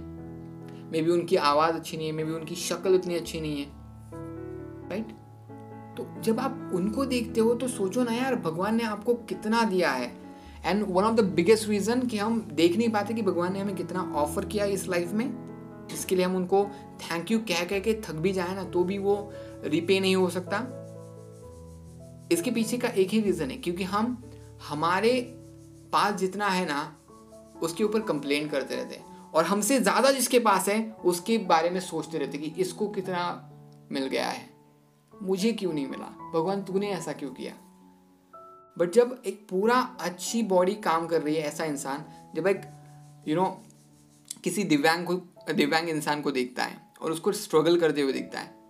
मे 0.90 1.02
बी 1.02 1.10
उनकी 1.10 1.36
आवाज़ 1.36 1.74
अच्छी 1.74 1.96
नहीं 1.96 2.06
है 2.06 2.12
मे 2.12 2.24
बी 2.24 2.32
उनकी 2.32 2.54
शक्ल 2.54 2.94
इतनी 2.94 3.14
अच्छी 3.14 3.40
नहीं 3.40 3.60
है 3.60 3.66
राइट 4.88 5.16
तो 6.00 6.22
जब 6.22 6.40
आप 6.40 6.70
उनको 6.74 7.04
देखते 7.04 7.40
हो 7.40 7.54
तो 7.54 7.68
सोचो 7.68 8.02
ना 8.04 8.12
यार, 8.12 8.34
भगवान 8.34 8.76
ने 8.76 8.84
आपको 8.84 9.14
कितना 9.14 9.62
दिया 9.62 9.90
है। 9.90 10.12
And 10.64 10.84
one 10.88 11.04
of 11.04 11.14
the 11.14 11.20
biggest 11.20 11.68
reason 11.68 12.06
कि 12.06 12.18
हम 12.18 12.40
देख 12.52 12.76
नहीं 12.76 12.88
पाते 12.88 13.14
कि 13.14 13.22
भगवान 13.22 13.52
ने 13.52 13.60
हमें 13.60 13.74
कितना 13.76 14.02
ऑफ़र 14.16 14.44
किया 14.44 14.64
इस 14.64 14.88
लाइफ 14.88 15.12
में 15.12 15.32
जिसके 15.90 16.16
लिए 16.16 16.24
हम 16.24 16.36
उनको 16.36 16.64
थैंक 17.00 17.30
यू 17.30 17.38
कह 17.38 17.64
कह 17.64 17.80
के 17.80 17.94
थक 17.94 18.14
भी 18.14 18.32
जाए 18.32 18.54
ना 18.54 18.64
तो 18.64 18.84
भी 18.84 18.98
वो 18.98 19.32
रिपे 19.64 20.00
नहीं 20.00 20.16
हो 20.16 20.28
सकता। 20.30 20.58
इसके 22.32 22.50
पीछे 22.50 22.78
का 22.78 22.88
एक 22.88 23.10
ही 23.10 23.20
रीज़न 23.20 23.50
है, 23.50 23.56
क्योंकि 23.56 23.84
हम, 23.84 24.22
हमारे 24.68 25.20
पास 25.92 26.14
जितना 26.14 26.48
है 26.48 26.66
ना, 26.66 26.96
उसके 27.62 27.84
ऊपर 27.84 28.00
कंप्लेन 28.00 28.48
करते 28.48 28.76
रहते 28.76 28.94
हैं। 28.94 29.30
और 29.30 29.44
हमसे 29.44 29.80
ज़्यादा 29.80 30.10
जिसके 30.10 30.38
पास 30.38 30.68
है, 30.68 30.96
उसके 31.04 31.38
बारे 31.38 31.70
में 31.70 31.80
सोचते 31.80 32.18
रहते 32.18 32.38
कि 32.38 32.54
इसको 32.62 32.88
कितना 32.88 33.50
मिल 33.92 34.06
गया 34.06 34.28
है। 34.28 34.49
मुझे 35.22 35.52
क्यों 35.52 35.72
नहीं 35.72 35.86
मिला? 35.86 36.30
भगवान 36.34 36.62
तूने 36.62 36.90
ऐसा 36.90 37.12
क्यों 37.12 37.30
किया? 37.30 37.54
बट 38.78 38.92
जब 38.92 39.22
एक 39.26 39.46
पूरा 39.50 39.96
अच्छी 40.00 40.42
बॉडी 40.42 40.74
काम 40.74 41.06
कर 41.06 41.22
रही 41.22 41.34
है 41.34 41.42
ऐसा 41.42 41.64
इंसान 41.64 42.04
जब 42.34 42.46
एक 42.46 42.60
यू 43.28 43.36
you 43.36 43.44
नो 43.44 43.60
know, 43.60 44.40
किसी 44.42 44.64
दिव्यांग 44.64 45.06
को 45.06 45.14
दिव्यांग 45.52 45.88
इंसान 45.88 46.22
को 46.22 46.30
देखता 46.30 46.64
है 46.64 46.92
और 47.02 47.12
उसको 47.12 47.32
स्ट्रगल 47.32 47.80
करते 47.80 48.00
हुए 48.00 48.12
देखता 48.12 48.40
है 48.40 48.60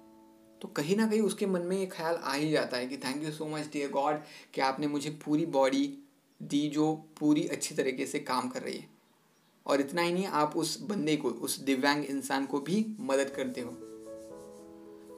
तो 0.62 0.68
कहीं 0.68 0.96
ना 0.96 1.06
कहीं 1.06 1.20
उसके 1.20 1.46
मन 1.46 1.60
में 1.60 1.76
ये 1.76 1.86
ख्याल 1.86 2.14
आ 2.14 2.34
ही 2.34 2.50
जाता 2.50 2.76
है 2.76 2.86
कि 2.86 2.96
thank 2.96 3.24
you 3.24 3.32
so 3.32 3.46
much 3.46 3.70
dear 3.72 3.90
God 3.90 4.16
कि 4.54 4.60
आपने 4.60 4.86
मुझे 4.86 5.10
पूरी 5.10 5.46
बॉडी 5.46 5.98
दी 6.42 6.68
जो 6.68 7.04
पूरी 7.20 7.46
अच्छी 7.46 7.74
तरीके 7.74 8.06
से 8.06 8.18
काम 8.18 8.48
कर 8.48 8.62
रही 8.62 8.76
है। 8.76 8.88
और 9.66 9.80
इतना 9.80 10.02
ही 10.02 10.12
नहीं 10.12 10.26
आप 10.26 10.56
उस 10.56 10.80
बंदे 10.80 11.16
को 11.16 11.28
उस 11.28 11.58
दिव्यांग 11.58 12.04
इंसान 12.04 12.46
को 12.46 12.60
भी 12.60 12.96
मदद 13.00 13.30
करते 13.30 13.60
हो। 13.60 13.70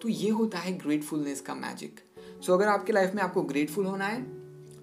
तो 0.02 0.08
ये 0.08 0.30
होता 0.30 0.58
है 0.58 0.72
ग्रेटफुलनेस 0.78 1.40
का 1.40 1.54
मैजिक 1.54 2.00
सो 2.18 2.46
so, 2.46 2.50
अगर 2.50 2.68
आपके 2.68 2.92
लाइफ 2.92 3.14
में 3.14 3.22
आपको 3.22 3.42
ग्रेटफुल 3.42 3.86
होना 3.86 4.06
है 4.06 4.22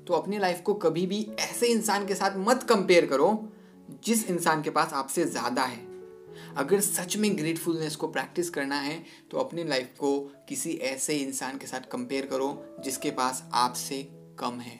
तो 0.05 0.13
अपनी 0.13 0.37
लाइफ 0.37 0.61
को 0.61 0.73
कभी 0.73 1.05
भी 1.07 1.27
ऐसे 1.39 1.67
इंसान 1.67 2.07
के 2.07 2.15
साथ 2.15 2.37
मत 2.37 2.63
कंपेयर 2.63 3.05
करो 3.05 3.49
जिस 4.05 4.29
इंसान 4.29 4.61
के 4.61 4.69
पास 4.69 4.93
आपसे 4.93 5.25
ज़्यादा 5.25 5.63
है. 5.63 5.87
अगर 6.57 6.79
सच 6.79 7.17
में 7.17 7.37
ग्रेटफुलनेस 7.37 7.95
को 7.95 8.07
प्रैक्टिस 8.07 8.49
करना 8.49 8.75
है 8.75 9.03
तो 9.31 9.37
अपनी 9.37 9.63
लाइफ 9.63 9.93
को 9.99 10.19
किसी 10.49 10.71
ऐसे 10.71 11.17
इंसान 11.17 11.57
के 11.57 11.67
साथ 11.67 11.89
कंपेयर 11.91 12.25
करो 12.25 12.49
जिसके 12.83 13.11
पास 13.11 13.43
आपसे 13.53 14.01
कम 14.39 14.59
है. 14.59 14.79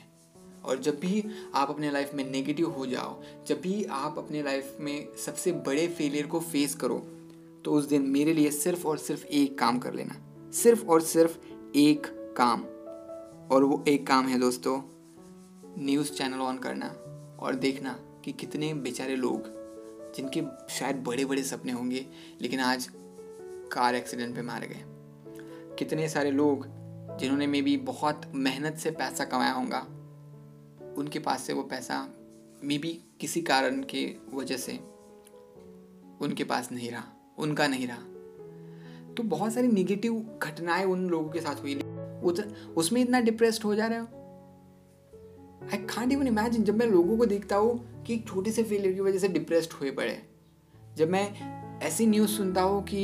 और 0.65 0.79
जब 0.79 0.99
भी 0.99 1.23
आप 1.55 1.69
अपने 1.69 1.91
लाइफ 1.91 2.13
में 2.13 2.23
नेगेटिव 2.31 2.69
हो 2.69 2.85
जाओ 2.85 3.21
जब 3.47 3.61
भी 3.61 3.83
आप 3.83 4.17
अपने 4.17 4.43
लाइफ 4.43 4.77
में 4.79 5.15
सबसे 5.25 5.51
बड़े 5.67 5.87
फेलियर 5.87 6.27
को 6.27 6.39
फेस 6.39 6.75
करो 6.75 6.97
तो 7.65 7.71
उस 7.71 7.85
दिन 7.85 8.01
मेरे 8.01 8.33
लिए 8.33 8.51
सिर्फ़ 8.51 8.87
और 8.87 8.97
सिर्फ़ 8.97 9.25
एक 9.25 9.57
काम 9.59 9.79
कर 9.79 9.93
लेना. 9.93 10.15
सिर्फ़ 10.53 10.85
और 10.85 11.01
सिर्फ़ 11.01 11.37
एक 11.75 12.07
काम। 12.37 12.61
और 13.51 13.63
वो 13.63 13.83
एक 13.87 14.07
काम 14.07 14.27
है 14.27 14.39
दोस्तों 14.39 14.81
न्यूज़ 15.83 16.11
चैनल 16.13 16.39
ऑन 16.39 16.57
करना 16.57 16.87
और 17.39 17.55
देखना 17.55 17.99
कि 18.25 18.31
कितने 18.31 18.73
बेचारे 18.73 19.15
लोग, 19.15 19.43
जिनके 20.15 20.41
शायद 20.69 20.95
बड़े 20.95 21.25
बड़े 21.25 21.43
सपने 21.43 21.71
होंगे, 21.71 22.05
लेकिन 22.41 22.59
आज 22.59 22.89
कार 23.71 23.95
एक्सीडेंट 23.95 24.35
पे 24.35 24.41
मारे 24.41 24.67
गए। 24.67 24.83
कितने 25.75 26.09
सारे 26.09 26.31
लोग, 26.31 26.65
जिन्होंने 27.17 27.47
मे 27.47 27.61
बी 27.61 27.77
बहुत 27.77 28.21
मेहनत 28.35 28.75
से 28.75 28.91
पैसा 28.91 29.25
कमाया 29.25 29.51
होगा, 29.51 29.79
उनके 30.97 31.19
पास 31.19 31.41
से 31.41 31.53
वो 31.53 31.63
पैसा 31.63 32.09
मे 32.63 32.77
बी 32.77 33.03
किसी 33.19 33.41
कारण 33.41 33.83
के 33.83 34.15
वजह 34.33 34.57
से 34.57 34.77
उनके 36.21 36.43
पास 36.43 36.71
नहीं 36.71 36.91
रहा, 36.91 37.03
उनका 37.37 37.67
नहीं 37.67 37.87
रहा। 37.87 38.18
तो 39.19 39.23
बहुत 39.25 39.53
सारी 39.53 39.67
निगेटिव 39.67 40.13
घटनाएँ 40.41 40.83
उन 40.85 40.99
लोगों 41.09 41.29
के 41.29 41.39
साथ 41.41 41.61
हुई 41.61 41.75
उसमें 42.77 43.01
इतना 43.01 43.19
डिप्रेस्ड 43.21 43.63
हो 43.63 43.73
जा 43.75 43.87
रहे 43.87 43.99
हो। 43.99 44.05
आई 45.67 45.77
कांट 45.85 46.11
इवन 46.11 46.27
इमेजिन 46.27 46.63
जब 46.63 46.77
मैं 46.79 46.85
लोगों 46.87 47.17
को 47.17 47.25
देखता 47.25 47.55
हूँ 47.55 48.03
कि 48.03 48.13
एक 48.13 48.27
छोटे 48.27 48.51
से 48.51 48.63
फेलियर 48.63 48.93
की 48.93 49.01
वजह 49.01 49.19
से 49.19 49.27
डिप्रेस्ड 49.27 49.73
हुए 49.73 49.91
पड़े। 49.91 50.17
जब 50.97 51.09
मैं 51.09 51.79
ऐसी 51.79 52.07
न्यूज़ 52.07 52.29
सुनता 52.31 52.61
हूँ 52.61 52.81
कि 52.83 53.03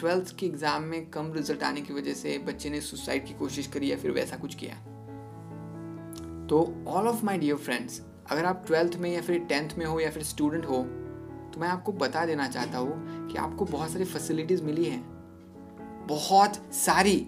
ट्वेल्थ 0.00 0.34
के 0.38 0.46
एग्ज़ाम 0.46 0.82
में 0.82 1.10
कम 1.10 1.32
रिज़ल्ट 1.32 1.62
आने 1.62 1.80
की 1.80 1.94
वजह 1.94 2.14
से 2.14 2.38
बच्चे 2.46 2.70
ने 2.70 2.80
सुसाइड 2.80 3.26
की 3.26 3.34
कोशिश 3.34 3.66
करी 3.66 3.90
या 3.92 3.96
फिर 3.96 4.10
वैसा 4.10 4.36
कुछ 4.36 4.54
किया। 4.54 4.74
तो 6.48 6.66
all 6.88 7.08
of 7.08 7.24
my 7.24 7.38
dear 7.38 7.56
friends 7.58 8.02
अगर 8.30 8.44
आप 8.44 8.64
ट्वेल्थ 8.66 8.96
में 8.96 9.12
या 9.14 9.20
फिर 9.20 9.44
टेंथ 9.44 9.78
में 9.78 9.86
हो 9.86 10.00
या 10.00 10.10
फिर 10.10 10.22
स्टूडेंट 10.22 10.64
हो 10.66 10.82
तो 11.54 11.60
मैं 11.60 11.68
आपको 11.68 11.92
बता 11.94 12.26
देना 12.26 12.48
चाहता 12.48 12.78
हूँ 12.78 13.28
कि 13.28 13.38
आपको 13.38 13.64
बहुत 13.66 13.90
सारी 13.90 14.04
फैसिलिटीज़ 14.04 14.62
मिली 14.62 14.84
हैं। 14.84 15.13
बहुत 16.06 16.56
सारी 16.74 17.26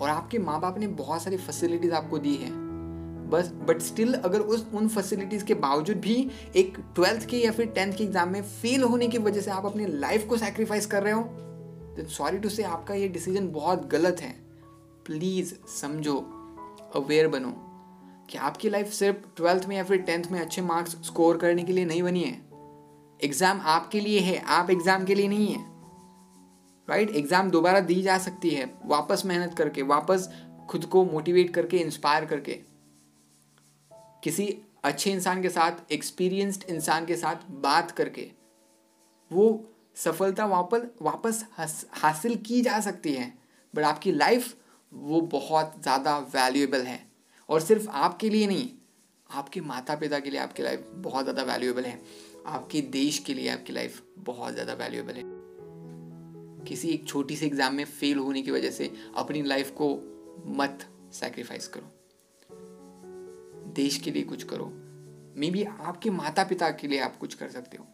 और 0.00 0.08
आपके 0.08 0.38
माँ 0.38 0.60
बाप 0.60 0.78
ने 0.78 0.86
बहुत 0.96 1.22
सारी 1.22 1.36
फैसिलिटीज़ 1.38 1.92
आपको 1.92 2.18
दी 2.18 2.34
है। 2.34 2.50
बस 3.30 3.50
बट 3.68 3.80
स्टिल 3.80 4.14
अगर 4.14 4.40
उस, 4.40 4.66
उन 4.74 4.88
फैसिलिटीज़ 4.88 5.44
के 5.44 5.54
बावजूद 5.56 5.96
भी 5.98 6.16
एक 6.56 6.76
ट्वेल्थ 6.94 7.26
के 7.26 7.38
या 7.38 7.52
फिर 7.52 7.66
टेंथ 7.68 7.92
के 7.92 8.04
एग्ज़ाम 8.04 8.32
में 8.32 8.42
फेल 8.42 8.82
होने 8.82 9.08
की 9.08 9.18
वजह 9.20 9.40
से 9.40 9.50
आप 9.50 9.66
अपनी 9.66 9.86
लाइफ 9.88 10.26
को 10.28 10.36
सेक्रीफाइस 10.36 10.86
कर 10.86 11.02
रहे 11.02 11.12
हो 11.12 11.22
तो 11.96 12.08
सॉरी 12.10 12.38
टू 12.38 12.48
से 12.48 12.62
आपका 12.64 12.94
ये 12.94 13.08
डिसीज़न 13.08 13.48
बहुत 13.52 13.88
गलत 13.88 14.20
है। 14.20 14.30
प्लीज़ 15.06 15.54
समझो 15.70 16.16
अवेयर 16.96 17.28
बनो 17.28 17.54
कि 18.30 18.38
आपकी 18.40 18.68
लाइफ 18.70 18.92
सिर्फ़ 18.92 19.16
ट्वेल्थ 19.36 19.66
में 19.68 19.76
या 19.76 19.84
फिर 19.84 19.98
टेंथ 19.98 20.30
में 20.32 20.40
अच्छे 20.40 20.62
मार्क्स 20.62 20.96
स्कोर 21.04 21.36
करने 21.36 21.62
के 21.62 21.72
लिए 21.72 21.84
नहीं 21.84 22.02
बनी 22.02 22.22
है। 22.22 22.40
एग्ज़ाम 23.20 23.60
आपके 23.66 24.00
लिए 24.00 24.20
है, 24.20 24.38
आप 24.38 24.70
एग्ज़ाम 24.70 25.04
के 25.04 25.14
लिए 25.14 25.28
नहीं 25.28 25.52
है। 25.52 25.71
Right 26.88 27.06
right? 27.06 27.18
एग्ज़ाम 27.18 27.50
दोबारा 27.50 27.80
दी 27.82 28.00
जा 28.02 28.16
सकती 28.18 28.50
है, 28.50 28.64
वापस 28.86 29.22
मेहनत 29.26 29.54
करके, 29.54 29.82
वापस 29.84 30.28
खुद 30.70 30.84
को 30.84 31.04
मोटिवेट 31.04 31.52
करके 31.54 31.78
इंस्पायर 31.78 32.24
करके। 32.24 32.58
किसी 34.22 34.46
अच्छे 34.84 35.10
इंसान 35.10 35.42
के 35.42 35.48
साथ 35.50 35.92
एक्सपीरियंस्ड 35.92 36.64
इंसान 36.70 37.06
के 37.06 37.16
साथ 37.16 37.50
बात 37.62 37.90
करके, 37.90 38.30
वो 39.30 39.68
सफलता 39.96 40.46
वापस 40.46 40.86
वापस 41.02 41.44
हासिल 41.92 42.36
की 42.46 42.60
जा 42.62 42.80
सकती 42.80 43.12
है। 43.12 43.32
बट 43.74 43.84
आपकी 43.84 44.12
लाइफ 44.12 44.54
वो 44.92 45.20
बहुत 45.22 45.74
ज़्यादा 45.82 46.18
वैल्यूएबल 46.34 46.82
है। 46.82 47.00
और 47.48 47.60
सिर्फ़ 47.60 47.88
आपके 47.90 48.30
लिए 48.30 48.46
नहीं, 48.46 48.68
आपके 49.30 49.60
माता 49.62 49.94
पिता 49.96 50.18
के 50.18 50.30
लिए 50.30 50.40
आपकी 50.40 50.62
लाइफ 50.62 50.90
बहुत 50.96 51.24
ज़्यादा 51.24 51.42
वैल्यूएबल 51.44 51.84
है। 51.84 52.00
आपके 52.46 52.80
देश 52.92 53.18
के 53.18 53.34
लिए 53.34 53.48
आपकी 53.50 53.72
लाइफ 53.72 54.02
बहुत 54.18 54.52
ज़्यादा 54.54 54.72
वैल्यूएबल 54.74 55.14
है। 55.14 55.31
किसी 56.68 56.88
एक 56.88 57.06
छोटी 57.06 57.36
सी 57.36 57.46
एग्ज़ाम 57.46 57.74
में 57.74 57.84
फेल 57.84 58.18
होने 58.18 58.42
की 58.42 58.50
वजह 58.50 58.70
से 58.70 58.90
अपनी 59.16 59.42
लाइफ 59.42 59.70
को 59.70 59.88
मत 60.58 60.86
सेक्रीफाइस 61.12 61.68
करो। 61.68 61.90
देश 63.74 63.96
के 63.96 64.10
लिए 64.10 64.22
कुछ 64.22 64.42
करो। 64.42 64.72
मे 65.36 65.50
बी 65.50 65.62
आपके 65.64 66.10
माता 66.10 66.44
पिता 66.44 66.70
के 66.70 66.88
लिए 66.88 67.00
आप 67.00 67.16
कुछ 67.16 67.34
कर 67.34 67.48
सकते 67.48 67.76
हो। 67.76 67.86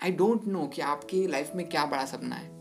आई 0.00 0.12
डोंट 0.12 0.44
नो 0.44 0.66
कि 0.66 0.82
आपकी 0.82 1.26
लाइफ 1.26 1.52
में 1.54 1.68
क्या 1.68 1.84
बड़ा 1.86 2.04
सपना 2.04 2.34
है। 2.34 2.56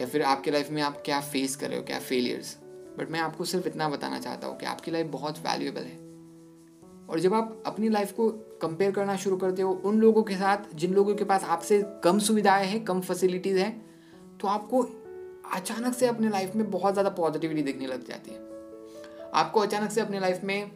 या 0.00 0.06
फिर 0.06 0.22
आपके 0.22 0.50
लाइफ 0.50 0.70
में 0.70 0.82
आप 0.82 1.02
क्या 1.04 1.20
फेस 1.20 1.56
कर 1.56 1.68
रहे 1.68 1.78
हो, 1.78 1.84
क्या 1.84 1.98
फेलियर्स 1.98 2.56
बट 2.98 3.10
मैं 3.10 3.20
आपको 3.20 3.44
सिर्फ़ 3.44 3.66
इतना 3.66 3.88
बताना 3.88 4.18
चाहता 4.20 4.46
हूँ 4.46 4.58
कि 4.58 4.66
आपकी 4.66 4.90
लाइफ 4.90 5.06
बहुत 5.06 5.38
वैल्यूएबल 5.38 5.82
है। 5.82 6.01
और 7.08 7.20
जब 7.20 7.34
आप 7.34 7.62
अपनी 7.66 7.88
लाइफ 7.88 8.12
को 8.12 8.28
कंपेयर 8.62 8.90
करना 8.92 9.16
शुरू 9.16 9.36
करते 9.36 9.62
हो, 9.62 9.72
उन 9.74 9.98
लोगों 10.00 10.22
के 10.22 10.34
साथ, 10.34 10.74
जिन 10.74 10.94
लोगों 10.94 11.14
के 11.14 11.24
पास 11.24 11.44
आपसे 11.44 11.82
कम 12.04 12.18
सुविधाएँ 12.18 12.66
हैं, 12.66 12.84
कम 12.84 13.00
फैसिलिटीज़ 13.00 13.58
हैं 13.58 14.38
तो 14.40 14.48
आपको 14.48 14.82
अचानक 15.54 15.94
से 15.94 16.06
अपने 16.06 16.28
लाइफ 16.28 16.54
में 16.56 16.70
बहुत 16.70 16.92
ज़्यादा 16.92 17.10
पॉजिटिविटी 17.10 17.62
दिखने 17.62 17.86
लग 17.86 18.06
जाती 18.06 18.30
है। 18.30 18.38
आपको 19.34 19.60
अचानक 19.60 19.90
से 19.90 20.00
अपने 20.00 20.20
लाइफ 20.20 20.44
में 20.44 20.70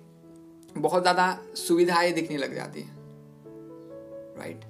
बहुत 0.76 1.02
ज़्यादा 1.02 1.38
सुविधाएँ 1.56 2.12
दिखने 2.12 2.36
लग 2.36 2.54
जाती 2.54 2.80
हैं। 2.80 2.94
राइट 4.38 4.64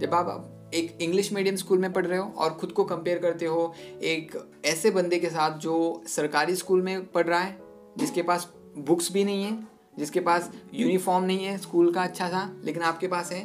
जब 0.00 0.14
आप 0.14 0.70
एक 0.74 0.98
इंग्लिश 1.02 1.32
मीडियम 1.32 1.56
स्कूल 1.56 1.78
में 1.78 1.92
पढ़ 1.92 2.06
रहे 2.06 2.18
हो 2.18 2.32
और 2.36 2.54
खुद 2.54 2.72
को 2.72 2.84
कंपेयर 2.84 3.18
करते 3.18 3.46
हो, 3.46 3.74
एक 4.02 4.32
ऐसे 4.64 4.90
बंदे 4.90 5.18
के 5.18 5.30
साथ 5.30 5.58
जो 5.58 6.02
सरकारी 6.08 6.56
स्कूल 6.56 6.82
में 6.82 7.06
पढ़ 7.06 7.26
रहा 7.26 7.40
है, 7.40 7.56
जिसके 7.98 8.22
पास 8.22 8.48
बुक्स 8.78 9.12
भी 9.12 9.24
नहीं 9.24 9.44
है 9.44 9.52
जिसके 9.98 10.20
पास 10.20 10.50
यूनिफॉर्म 10.74 11.24
नहीं 11.24 11.44
है 11.44 11.56
स्कूल 11.58 11.92
का 11.92 12.02
अच्छा 12.02 12.28
सा 12.28 12.48
लेकिन 12.64 12.82
आपके 12.82 13.08
पास 13.08 13.32
है 13.32 13.42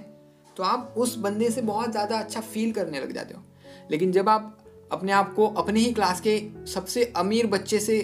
तो 0.57 0.63
आप 0.63 0.93
उस 0.97 1.17
बंदे 1.17 1.49
से 1.49 1.61
बहुत 1.63 1.91
ज़्यादा 1.91 2.19
अच्छा 2.19 2.41
फील 2.41 2.71
करने 2.71 2.99
लग 2.99 3.11
जाते 3.11 3.33
हो। 3.33 3.43
लेकिन 3.91 4.11
जब 4.11 4.29
आप 4.29 4.55
अपने 4.91 5.11
आप 5.11 5.33
को 5.33 5.47
अपने 5.47 5.79
ही 5.79 5.91
क्लास 5.93 6.21
के 6.21 6.39
सबसे 6.67 7.03
अमीर 7.17 7.47
बच्चे 7.47 7.79
से 7.79 7.99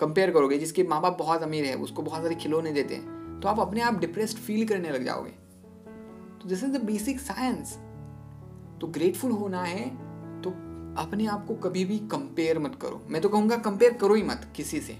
कंपेयर 0.00 0.30
करोगे, 0.30 0.58
जिसके 0.58 0.82
माँ 0.82 1.00
बाप 1.02 1.18
बहुत 1.18 1.42
अमीर 1.42 1.64
है, 1.64 1.74
उसको 1.76 2.02
बहुत 2.02 2.22
सारे 2.22 2.34
खिलौने 2.34 2.72
देते 2.72 2.94
हैं 2.94 3.40
तो 3.40 3.48
आप 3.48 3.60
अपने 3.60 3.80
आप 3.80 3.98
डिप्रेस्ड 4.00 4.38
फील 4.38 4.66
करने 4.68 4.90
लग 4.90 5.04
जाओगे। 5.04 5.30
तो 6.40 6.48
this 6.48 6.64
is 6.64 6.70
the 6.72 6.82
basic 6.84 7.20
science 7.20 7.76
तो 8.80 8.86
ग्रेटफुल 8.88 9.30
होना 9.32 9.62
है 9.62 9.88
तो 10.42 10.50
अपने 10.98 11.26
आप 11.26 11.46
को 11.46 11.54
कभी 11.60 11.84
भी 11.84 11.98
कंपेयर 12.10 12.58
मत 12.58 12.78
करो। 12.82 13.00
मैं 13.08 13.22
तो 13.22 13.28
कहूँगा 13.28 13.56
कंपेयर 13.58 13.92
करो 13.92 14.14
ही 14.14 14.22
मत 14.22 14.46
किसी 14.56 14.80
से। 14.80 14.98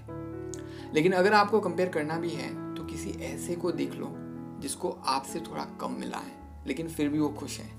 लेकिन 0.93 1.11
अगर 1.13 1.33
आपको 1.33 1.59
कंपेयर 1.59 1.89
करना 1.89 2.17
भी 2.19 2.29
है 2.29 2.49
किसी 2.91 3.09
ऐसे 3.23 3.55
को 3.55 3.71
देख 3.71 3.95
लो 3.95 4.13
जिसको 4.59 4.89
आपसे 4.89 5.39
थोड़ा 5.39 5.65
कम 5.81 5.91
मिला 5.91 6.17
है 6.17 6.63
लेकिन 6.67 6.87
फिर 6.87 7.09
भी 7.09 7.19
वो 7.19 7.29
खुश 7.29 7.59
है। 7.59 7.69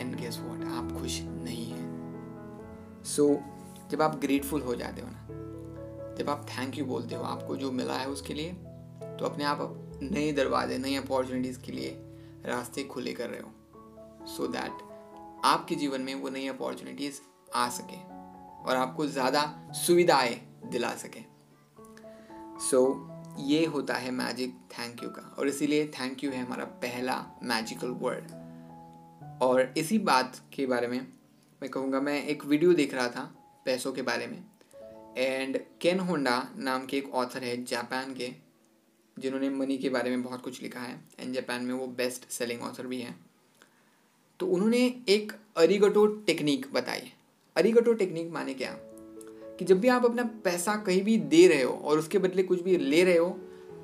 एंड 0.00 0.16
गेस 0.16 0.38
वॉट 0.38 0.64
आप 0.64 1.00
खुश 1.00 1.20
नहीं 1.22 1.70
है। 1.72 3.04
सो 3.04 3.26
so, 3.26 3.90
जब 3.90 4.02
आप 4.02 4.20
ग्रेटफुल 4.20 4.62
हो 4.62 4.74
जाते 4.74 5.02
हो 5.02 5.08
ना 5.10 5.26
जब 6.18 6.30
आप 6.30 6.46
थैंक 6.48 6.78
यू 6.78 6.84
बोलते 6.84 7.14
हो 7.14 7.22
आपको 7.22 7.56
जो 7.56 7.72
मिला 7.72 7.94
है 7.94 8.08
उसके 8.08 8.34
लिए 8.34 8.52
तो 9.02 9.24
अपने 9.24 9.44
आप 9.44 9.58
नए 10.02 10.32
दरवाजे 10.32 10.78
नई 10.78 10.94
अपॉर्चुनिटीज़ 10.94 11.60
के 11.60 11.72
लिए 11.72 11.90
रास्ते 12.46 12.84
खुले 12.84 13.12
कर 13.12 13.30
रहे 13.30 13.40
हो 13.40 14.26
सो 14.26 14.46
so 14.46 14.52
दैट 14.52 14.72
आपके 15.44 15.74
जीवन 15.74 16.00
में 16.00 16.14
वो 16.14 16.28
नई 16.28 16.46
अपॉर्चुनिटीज़ 16.48 17.20
आ 17.54 17.68
सके 17.68 17.96
और 18.64 18.76
आपको 18.76 19.06
ज़्यादा 19.06 19.72
सुविधाएँ 19.72 20.34
दिला 20.66 20.90
सके। 20.90 21.20
सो 22.70 22.84
so, 22.84 23.19
ये 23.38 23.64
होता 23.66 23.94
है 23.94 24.10
मैजिक 24.10 24.54
थैंक 24.70 25.02
यू 25.02 25.08
का। 25.08 25.22
और 25.38 25.48
इसीलिए 25.48 25.86
थैंक 25.88 26.24
यू 26.24 26.30
है 26.30 26.44
हमारा 26.44 26.64
पहला 26.64 27.14
मैजिकल 27.42 27.88
वर्ड 27.88 28.30
और 29.42 29.74
इसी 29.78 29.98
बात 29.98 30.40
के 30.54 30.66
बारे 30.66 30.86
में 30.86 31.00
मैं 31.62 31.70
कहूँगा, 31.70 32.00
मैं 32.00 32.24
एक 32.24 32.44
वीडियो 32.44 32.72
देख 32.72 32.94
रहा 32.94 33.08
था 33.08 33.34
पैसों 33.64 33.92
के 33.92 34.02
बारे 34.02 34.26
में। 34.26 34.44
एंड 35.18 35.58
केन 35.80 36.00
होंडा 36.00 36.48
नाम 36.56 36.86
के 36.86 36.96
एक 36.96 37.14
ऑथर 37.14 37.44
है 37.44 37.64
जापान 37.64 38.14
के, 38.14 38.32
जिन्होंने 39.18 39.50
मनी 39.50 39.78
के 39.78 39.88
बारे 39.88 40.10
में 40.10 40.22
बहुत 40.22 40.42
कुछ 40.42 40.62
लिखा 40.62 40.80
है। 40.80 41.00
एंड 41.20 41.34
जापान 41.34 41.64
में 41.64 41.74
वो 41.74 41.86
बेस्ट 41.86 42.30
सेलिंग 42.30 42.62
ऑथर 42.62 42.86
भी 42.86 43.00
हैं। 43.00 43.26
तो 44.40 44.46
उन्होंने 44.46 45.02
एक 45.08 45.32
अरिगटो 45.56 46.06
टेक्निक 46.06 46.72
बताई। 46.72 47.12
अरिगटो 47.56 47.92
टेक्निक 47.92 48.30
माने 48.30 48.54
क्या? 48.54 48.76
कि 49.60 49.64
जब 49.66 49.80
भी 49.80 49.88
आप 49.88 50.04
अपना 50.04 50.22
पैसा 50.44 50.74
कहीं 50.76 51.02
भी 51.02 51.16
दे 51.28 51.46
रहे 51.48 51.62
हो 51.62 51.72
और 51.72 51.98
उसके 51.98 52.18
बदले 52.18 52.42
कुछ 52.42 52.62
भी 52.62 52.76
ले 52.78 53.02
रहे 53.04 53.16
हो 53.16 53.28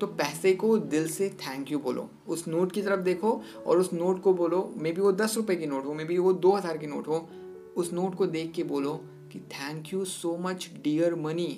तो 0.01 0.07
पैसे 0.07 0.53
को 0.53 0.77
दिल 0.77 1.07
से 1.07 1.27
थैंक 1.39 1.71
यू 1.71 1.79
बोलो। 1.79 2.09
उस 2.27 2.47
नोट 2.47 2.71
की 2.71 2.81
तरफ़ 2.81 2.99
देखो 2.99 3.31
और 3.65 3.79
उस 3.79 3.91
नोट 3.93 4.21
को 4.21 4.33
बोलो। 4.33 4.61
मे 4.77 4.91
बी 4.91 5.01
वो 5.01 5.11
दस 5.11 5.35
रुपए 5.37 5.55
की 5.55 5.65
नोट 5.65 5.85
हो 5.85 5.93
मे 5.93 6.05
बी 6.05 6.17
वो 6.17 6.33
दो 6.35 6.51
हज़ार 6.51 6.77
की 6.77 6.87
नोट 6.87 7.07
हो। 7.07 7.27
उस 7.77 7.93
नोट 7.93 8.15
को 8.15 8.25
देख 8.27 8.51
के 8.51 8.63
बोलो 8.63 8.93
कि 9.31 9.39
thank 9.53 9.93
you 9.93 10.03
so 10.05 10.35
much 10.37 10.69
dear 10.83 11.15
money 11.15 11.49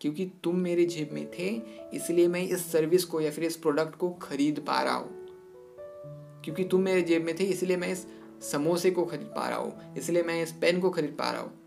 क्योंकि 0.00 0.30
तुम 0.44 0.56
मेरे 0.58 0.84
जेब 0.84 1.12
में 1.12 1.26
थे, 1.30 1.48
इसलिए 1.94 2.28
मैं 2.28 2.42
इस 2.42 2.70
सर्विस 2.72 3.04
को 3.04 3.20
या 3.20 3.30
फिर 3.30 3.44
इस 3.44 3.56
प्रोडक्ट 3.56 3.98
को 3.98 4.10
खरीद 4.22 4.64
पा 4.66 4.82
रहा 4.82 4.94
हूँ। 4.94 6.42
क्योंकि 6.44 6.64
तुम 6.64 6.80
मेरे 6.80 7.02
जेब 7.02 7.24
में 7.24 7.34
थे, 7.38 7.44
इसलिए 7.44 7.76
मैं 7.76 7.92
इस 7.92 8.06
समोसे 8.52 8.90
को 8.90 9.04
खरीद 9.04 9.32
पा 9.36 9.48
रहा 9.48 9.58
हूँ। 9.58 9.94
इसलिए 9.96 10.22
मैं 10.22 10.42
इस 10.42 10.52
पेन 10.52 10.80
को 10.80 10.90
खरीद 10.90 11.16
पा 11.18 11.30
रहा 11.30 11.42
हूँ। 11.42 11.63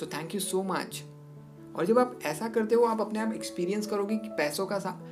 So 0.00 0.06
thank 0.06 0.34
you 0.34 0.40
so 0.40 0.62
much 0.62 1.02
और 1.76 1.86
जब 1.86 1.98
आप 1.98 2.18
ऐसा 2.24 2.48
करते 2.48 2.74
हो, 2.74 2.84
आप 2.84 3.00
अपने 3.00 3.18
आप 3.18 3.32
एक्सपीरियंस 3.32 3.86
करोगे 3.86 4.16
कि 4.16 4.28
पैसों 4.28 4.66
का 4.66 4.78
साथ 4.78 5.04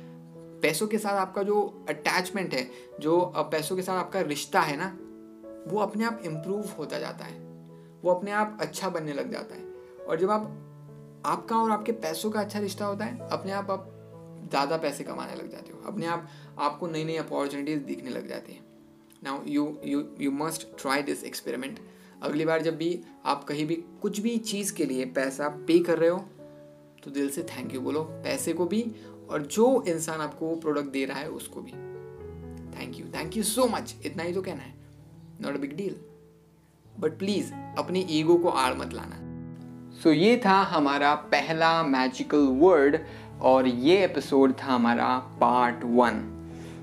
पैसों 0.61 0.87
के 0.87 0.97
साथ 0.97 1.11
आपका 1.11 1.43
जो 1.43 1.85
अटैचमेंट 1.89 2.53
है, 2.53 2.69
जो 2.99 3.33
पैसों 3.37 3.75
के 3.75 3.81
साथ 3.81 3.97
आपका 3.97 4.21
रिश्ता 4.21 4.61
है 4.61 4.77
ना, 4.77 4.97
वो 5.67 5.79
अपने 5.79 6.05
आप 6.05 6.21
इम्प्रूव 6.25 6.69
होता 6.79 6.99
जाता 6.99 7.25
है। 7.25 7.39
वो 8.03 8.11
अपने 8.11 8.31
आप 8.31 8.57
अच्छा 8.61 8.89
बनने 8.89 9.13
लग 9.13 9.31
जाता 9.31 9.55
है। 9.55 9.63
और 10.07 10.19
जब 10.19 10.31
आप, 10.31 10.41
आपका 11.25 11.57
और 11.57 11.71
आपके 11.71 11.91
पैसों 11.91 12.31
का 12.31 12.41
अच्छा 12.41 12.59
रिश्ता 12.59 12.85
होता 12.85 13.05
है, 13.05 13.29
अपने 13.29 13.51
आप 13.51 13.71
आप 13.71 13.91
ज़्यादा 14.49 14.77
पैसे 14.77 15.03
कमाने 15.03 15.35
लग 15.35 15.51
जाते 15.51 15.73
हो। 15.73 15.79
अपने 15.87 16.05
आप, 16.05 16.27
आपको 16.59 16.87
नई 16.87 17.03
नई 17.03 17.15
अपॉर्चुनिटीज़ 17.15 17.79
दिखने 17.79 18.09
लग 18.09 18.27
जाती 18.27 18.53
हैं। 18.53 18.65
Now 19.23 19.43
you 19.45 19.77
you 19.85 20.03
you 20.19 20.31
must 20.31 20.67
try 20.81 21.01
this 21.01 21.23
experiment 21.23 21.79
अगली 22.25 22.45
बार 22.45 22.61
जब 22.61 22.77
भी 22.77 22.99
आप 23.25 23.43
कहीं 23.43 23.65
भी 23.65 23.75
कुछ 23.75 24.19
भी 24.19 24.37
चीज़ 24.37 24.73
के 24.73 24.85
लिए 24.85 25.05
पैसा 25.05 25.47
पे 25.67 25.79
कर 25.79 25.97
रहे 25.97 26.09
हो 26.09 26.19
तो 27.03 27.11
दिल 27.11 27.29
से 27.29 27.43
थैंक 27.43 27.73
यू 27.73 27.81
बोलो 27.81 28.03
पैसे 28.03 28.53
को 28.53 28.65
भी 28.65 28.95
और 29.29 29.41
जो 29.41 29.83
इंसान 29.87 30.21
आपको 30.21 30.55
प्रोडक्ट 30.55 30.85
दे 30.85 31.05
रहा 31.05 31.17
है 31.17 31.29
उसको 31.29 31.61
भी। 31.61 31.71
Thank 32.79 32.99
you 32.99 33.05
thank 33.05 33.37
you 33.37 33.43
so 33.43 33.67
much 33.67 33.95
इतना 34.05 34.23
ही 34.23 34.33
तो 34.33 34.41
कहना 34.41 34.63
है। 34.63 34.73
Not 35.41 35.55
a 35.55 35.57
big 35.57 35.75
deal 35.75 35.95
but 36.99 37.17
please 37.19 37.53
अपने 37.77 38.07
ईगो 38.09 38.35
को 38.35 38.49
आड़ 38.49 38.73
मत 38.73 38.93
लाना। 38.93 39.21
सो 39.95 40.09
so, 40.09 40.15
ये 40.15 40.41
था 40.45 40.61
हमारा 40.61 41.15
पहला 41.15 41.83
मैजिकल 41.83 42.37
वर्ड 42.37 42.99
और 43.41 43.67
ये 43.67 44.03
एपिसोड 44.05 44.53
था 44.53 44.65
हमारा 44.65 45.17
पार्ट 45.41 45.83
वन 45.83 46.34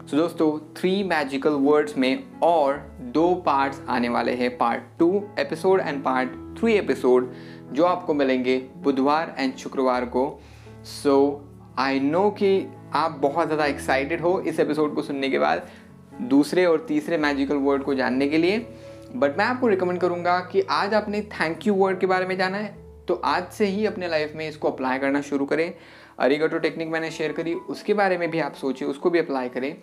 सो 0.02 0.16
दोस्तों 0.16 0.74
थ्री 0.76 1.02
मैजिकल 1.04 1.50
वर्ड्स 1.62 1.96
में 1.98 2.40
और 2.42 2.76
दो 3.14 3.34
पार्ट्स 3.46 3.80
आने 3.88 4.08
वाले 4.08 4.32
हैं 4.32 4.56
part 4.58 4.82
two 4.98 5.22
episode 5.38 5.80
and 5.80 6.02
part 6.04 6.30
three 6.58 6.72
episode 6.74 7.30
जो 7.72 7.84
आपको 7.84 8.14
मिलेंगे 8.14 8.56
बुधवार 8.76 9.34
एंड 9.38 9.54
शुक्रवार 9.56 10.04
को। 10.06 10.24
सो 10.84 11.14
आई 11.78 12.00
नो 12.00 12.28
कि 12.30 12.66
आप 12.94 13.18
बहुत 13.22 13.46
ज़्यादा 13.46 13.66
एक्साइटेड 13.66 14.20
हो 14.20 14.38
इस 14.40 14.60
एपिसोड 14.60 14.94
को 14.94 15.02
सुनने 15.02 15.28
के 15.28 15.38
बाद 15.38 15.68
दूसरे 16.28 16.66
और 16.66 16.84
तीसरे 16.88 17.18
मैजिकल 17.18 17.56
वर्ड 17.58 17.82
को 17.82 17.94
जानने 17.94 18.28
के 18.28 18.38
लिए। 18.38 18.58
बट 19.16 19.38
मैं 19.38 19.44
आपको 19.44 19.68
रिकमेंड 19.68 20.00
करूँगा 20.00 20.38
कि 20.52 20.66
आज 20.70 20.94
आपने 20.94 21.22
थैंक 21.32 21.66
यू 21.66 21.74
वर्ड 21.74 21.98
के 22.00 22.06
बारे 22.06 22.26
में 22.26 22.36
जाना 22.38 22.58
है 22.58 22.80
तो 23.08 23.14
आज 23.14 23.48
से 23.52 23.66
ही 23.66 23.86
अपने 23.86 24.08
लाइफ 24.08 24.32
में 24.36 24.48
इसको 24.48 24.70
अप्लाई 24.70 24.98
करना 24.98 25.20
शुरू 25.22 25.46
करें। 25.46 25.72
अरिगटो 26.18 26.58
टेक्निक 26.58 26.88
मैंने 26.88 27.10
शेयर 27.10 27.32
करी, 27.32 27.54
उसके 27.54 27.94
बारे 27.94 28.18
में 28.18 28.30
भी 28.30 28.40
आप 28.40 28.54
सोचिए 28.54 28.88
उसको 28.88 29.10
भी 29.10 29.18
अप्लाई 29.18 29.48
करें। 29.48 29.76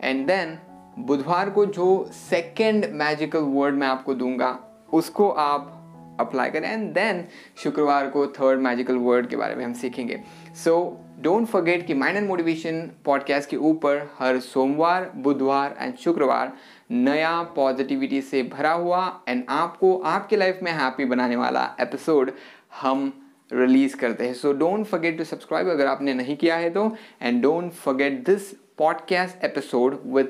एंड 0.00 0.26
देन 0.26 0.58
बुधवार 0.98 1.50
को 1.50 1.66
जो 1.66 1.88
सेकेंड 2.12 2.86
मैजिकल 2.92 3.40
वर्ड 3.40 3.74
मैं 3.74 3.86
आपको 3.86 4.14
दूँगा, 4.14 4.58
उसको 4.92 5.28
आप 5.30 5.72
अप्लाई 6.20 6.50
करें। 6.50 6.70
एंड 6.70 6.92
देन 6.94 7.24
शुक्रवार 7.62 8.06
को 8.10 8.26
थर्ड 8.28 8.60
मैजिकल 8.60 8.96
वर्ड 8.96 9.26
के 9.26 9.36
बारे 9.36 9.54
में 9.54 9.64
हम 9.64 9.72
सीखेंगे। 9.72 10.22
सो 10.64 10.76
डोंट 11.20 11.46
फॉरगेट 11.46 11.86
कि 11.86 11.94
माइंड 11.94 12.16
एंड 12.16 12.28
मोटिवेशन 12.28 12.80
पॉडकास्ट 13.04 13.50
के 13.50 13.56
ऊपर 13.56 14.08
हर 14.18 14.38
सोमवार, 14.40 15.10
बुधवार 15.16 15.76
एंड 15.78 15.94
शुक्रवार 15.96 16.52
नया 16.90 17.42
पॉजिटिविटी 17.56 18.20
से 18.22 18.42
भरा 18.42 18.72
हुआ 18.72 19.04
एंड 19.28 19.44
आपको 19.48 19.96
आपके 20.06 20.36
लाइफ 20.36 20.60
में 20.62 20.72
हैप्पी 20.72 21.04
बनाने 21.04 21.36
वाला 21.36 21.70
एपिसोड 21.80 22.32
हम 22.80 23.12
रिलीज़ 23.52 23.96
करते 23.96 24.26
हैं। 24.26 24.34
So 24.34 24.52
don't 24.52 24.86
forget 24.86 25.18
to 25.18 25.24
subscribe 25.24 25.68
अगर 25.68 25.86
आपने 25.86 26.14
नहीं 26.14 26.36
किया 26.36 26.56
है 26.56 26.70
तो। 26.70 26.90
And 27.22 27.42
don't 27.42 27.72
forget 27.72 28.24
this 28.26 28.54
podcast 28.78 29.44
episode 29.44 30.00
with 30.06 30.24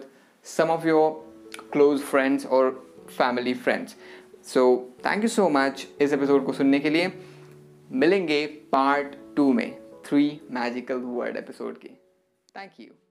some 0.45 0.65
of 0.65 0.87
your 0.87 1.11
close 1.73 2.01
friends 2.01 2.47
और 2.47 2.71
family 3.11 3.55
friends 3.55 3.97
so 4.45 4.91
thank 5.07 5.23
you 5.23 5.29
so 5.29 5.49
much 5.49 5.87
इस 6.01 6.13
एपिसोड 6.13 6.47
को 6.47 6.53
सुनने 6.53 6.81
के 6.81 6.91
लिए। 6.91 7.13
मिलेंगे 7.91 8.47
पार्ट 8.47 9.17
टू 9.37 9.53
में 9.53 9.81
थ्री 10.07 10.41
मैजिकल 10.51 10.95
वर्ड 10.95 11.37
एपिसोड 11.37 11.79
के। 11.79 11.89
Thank 12.57 12.73
you 12.81 13.06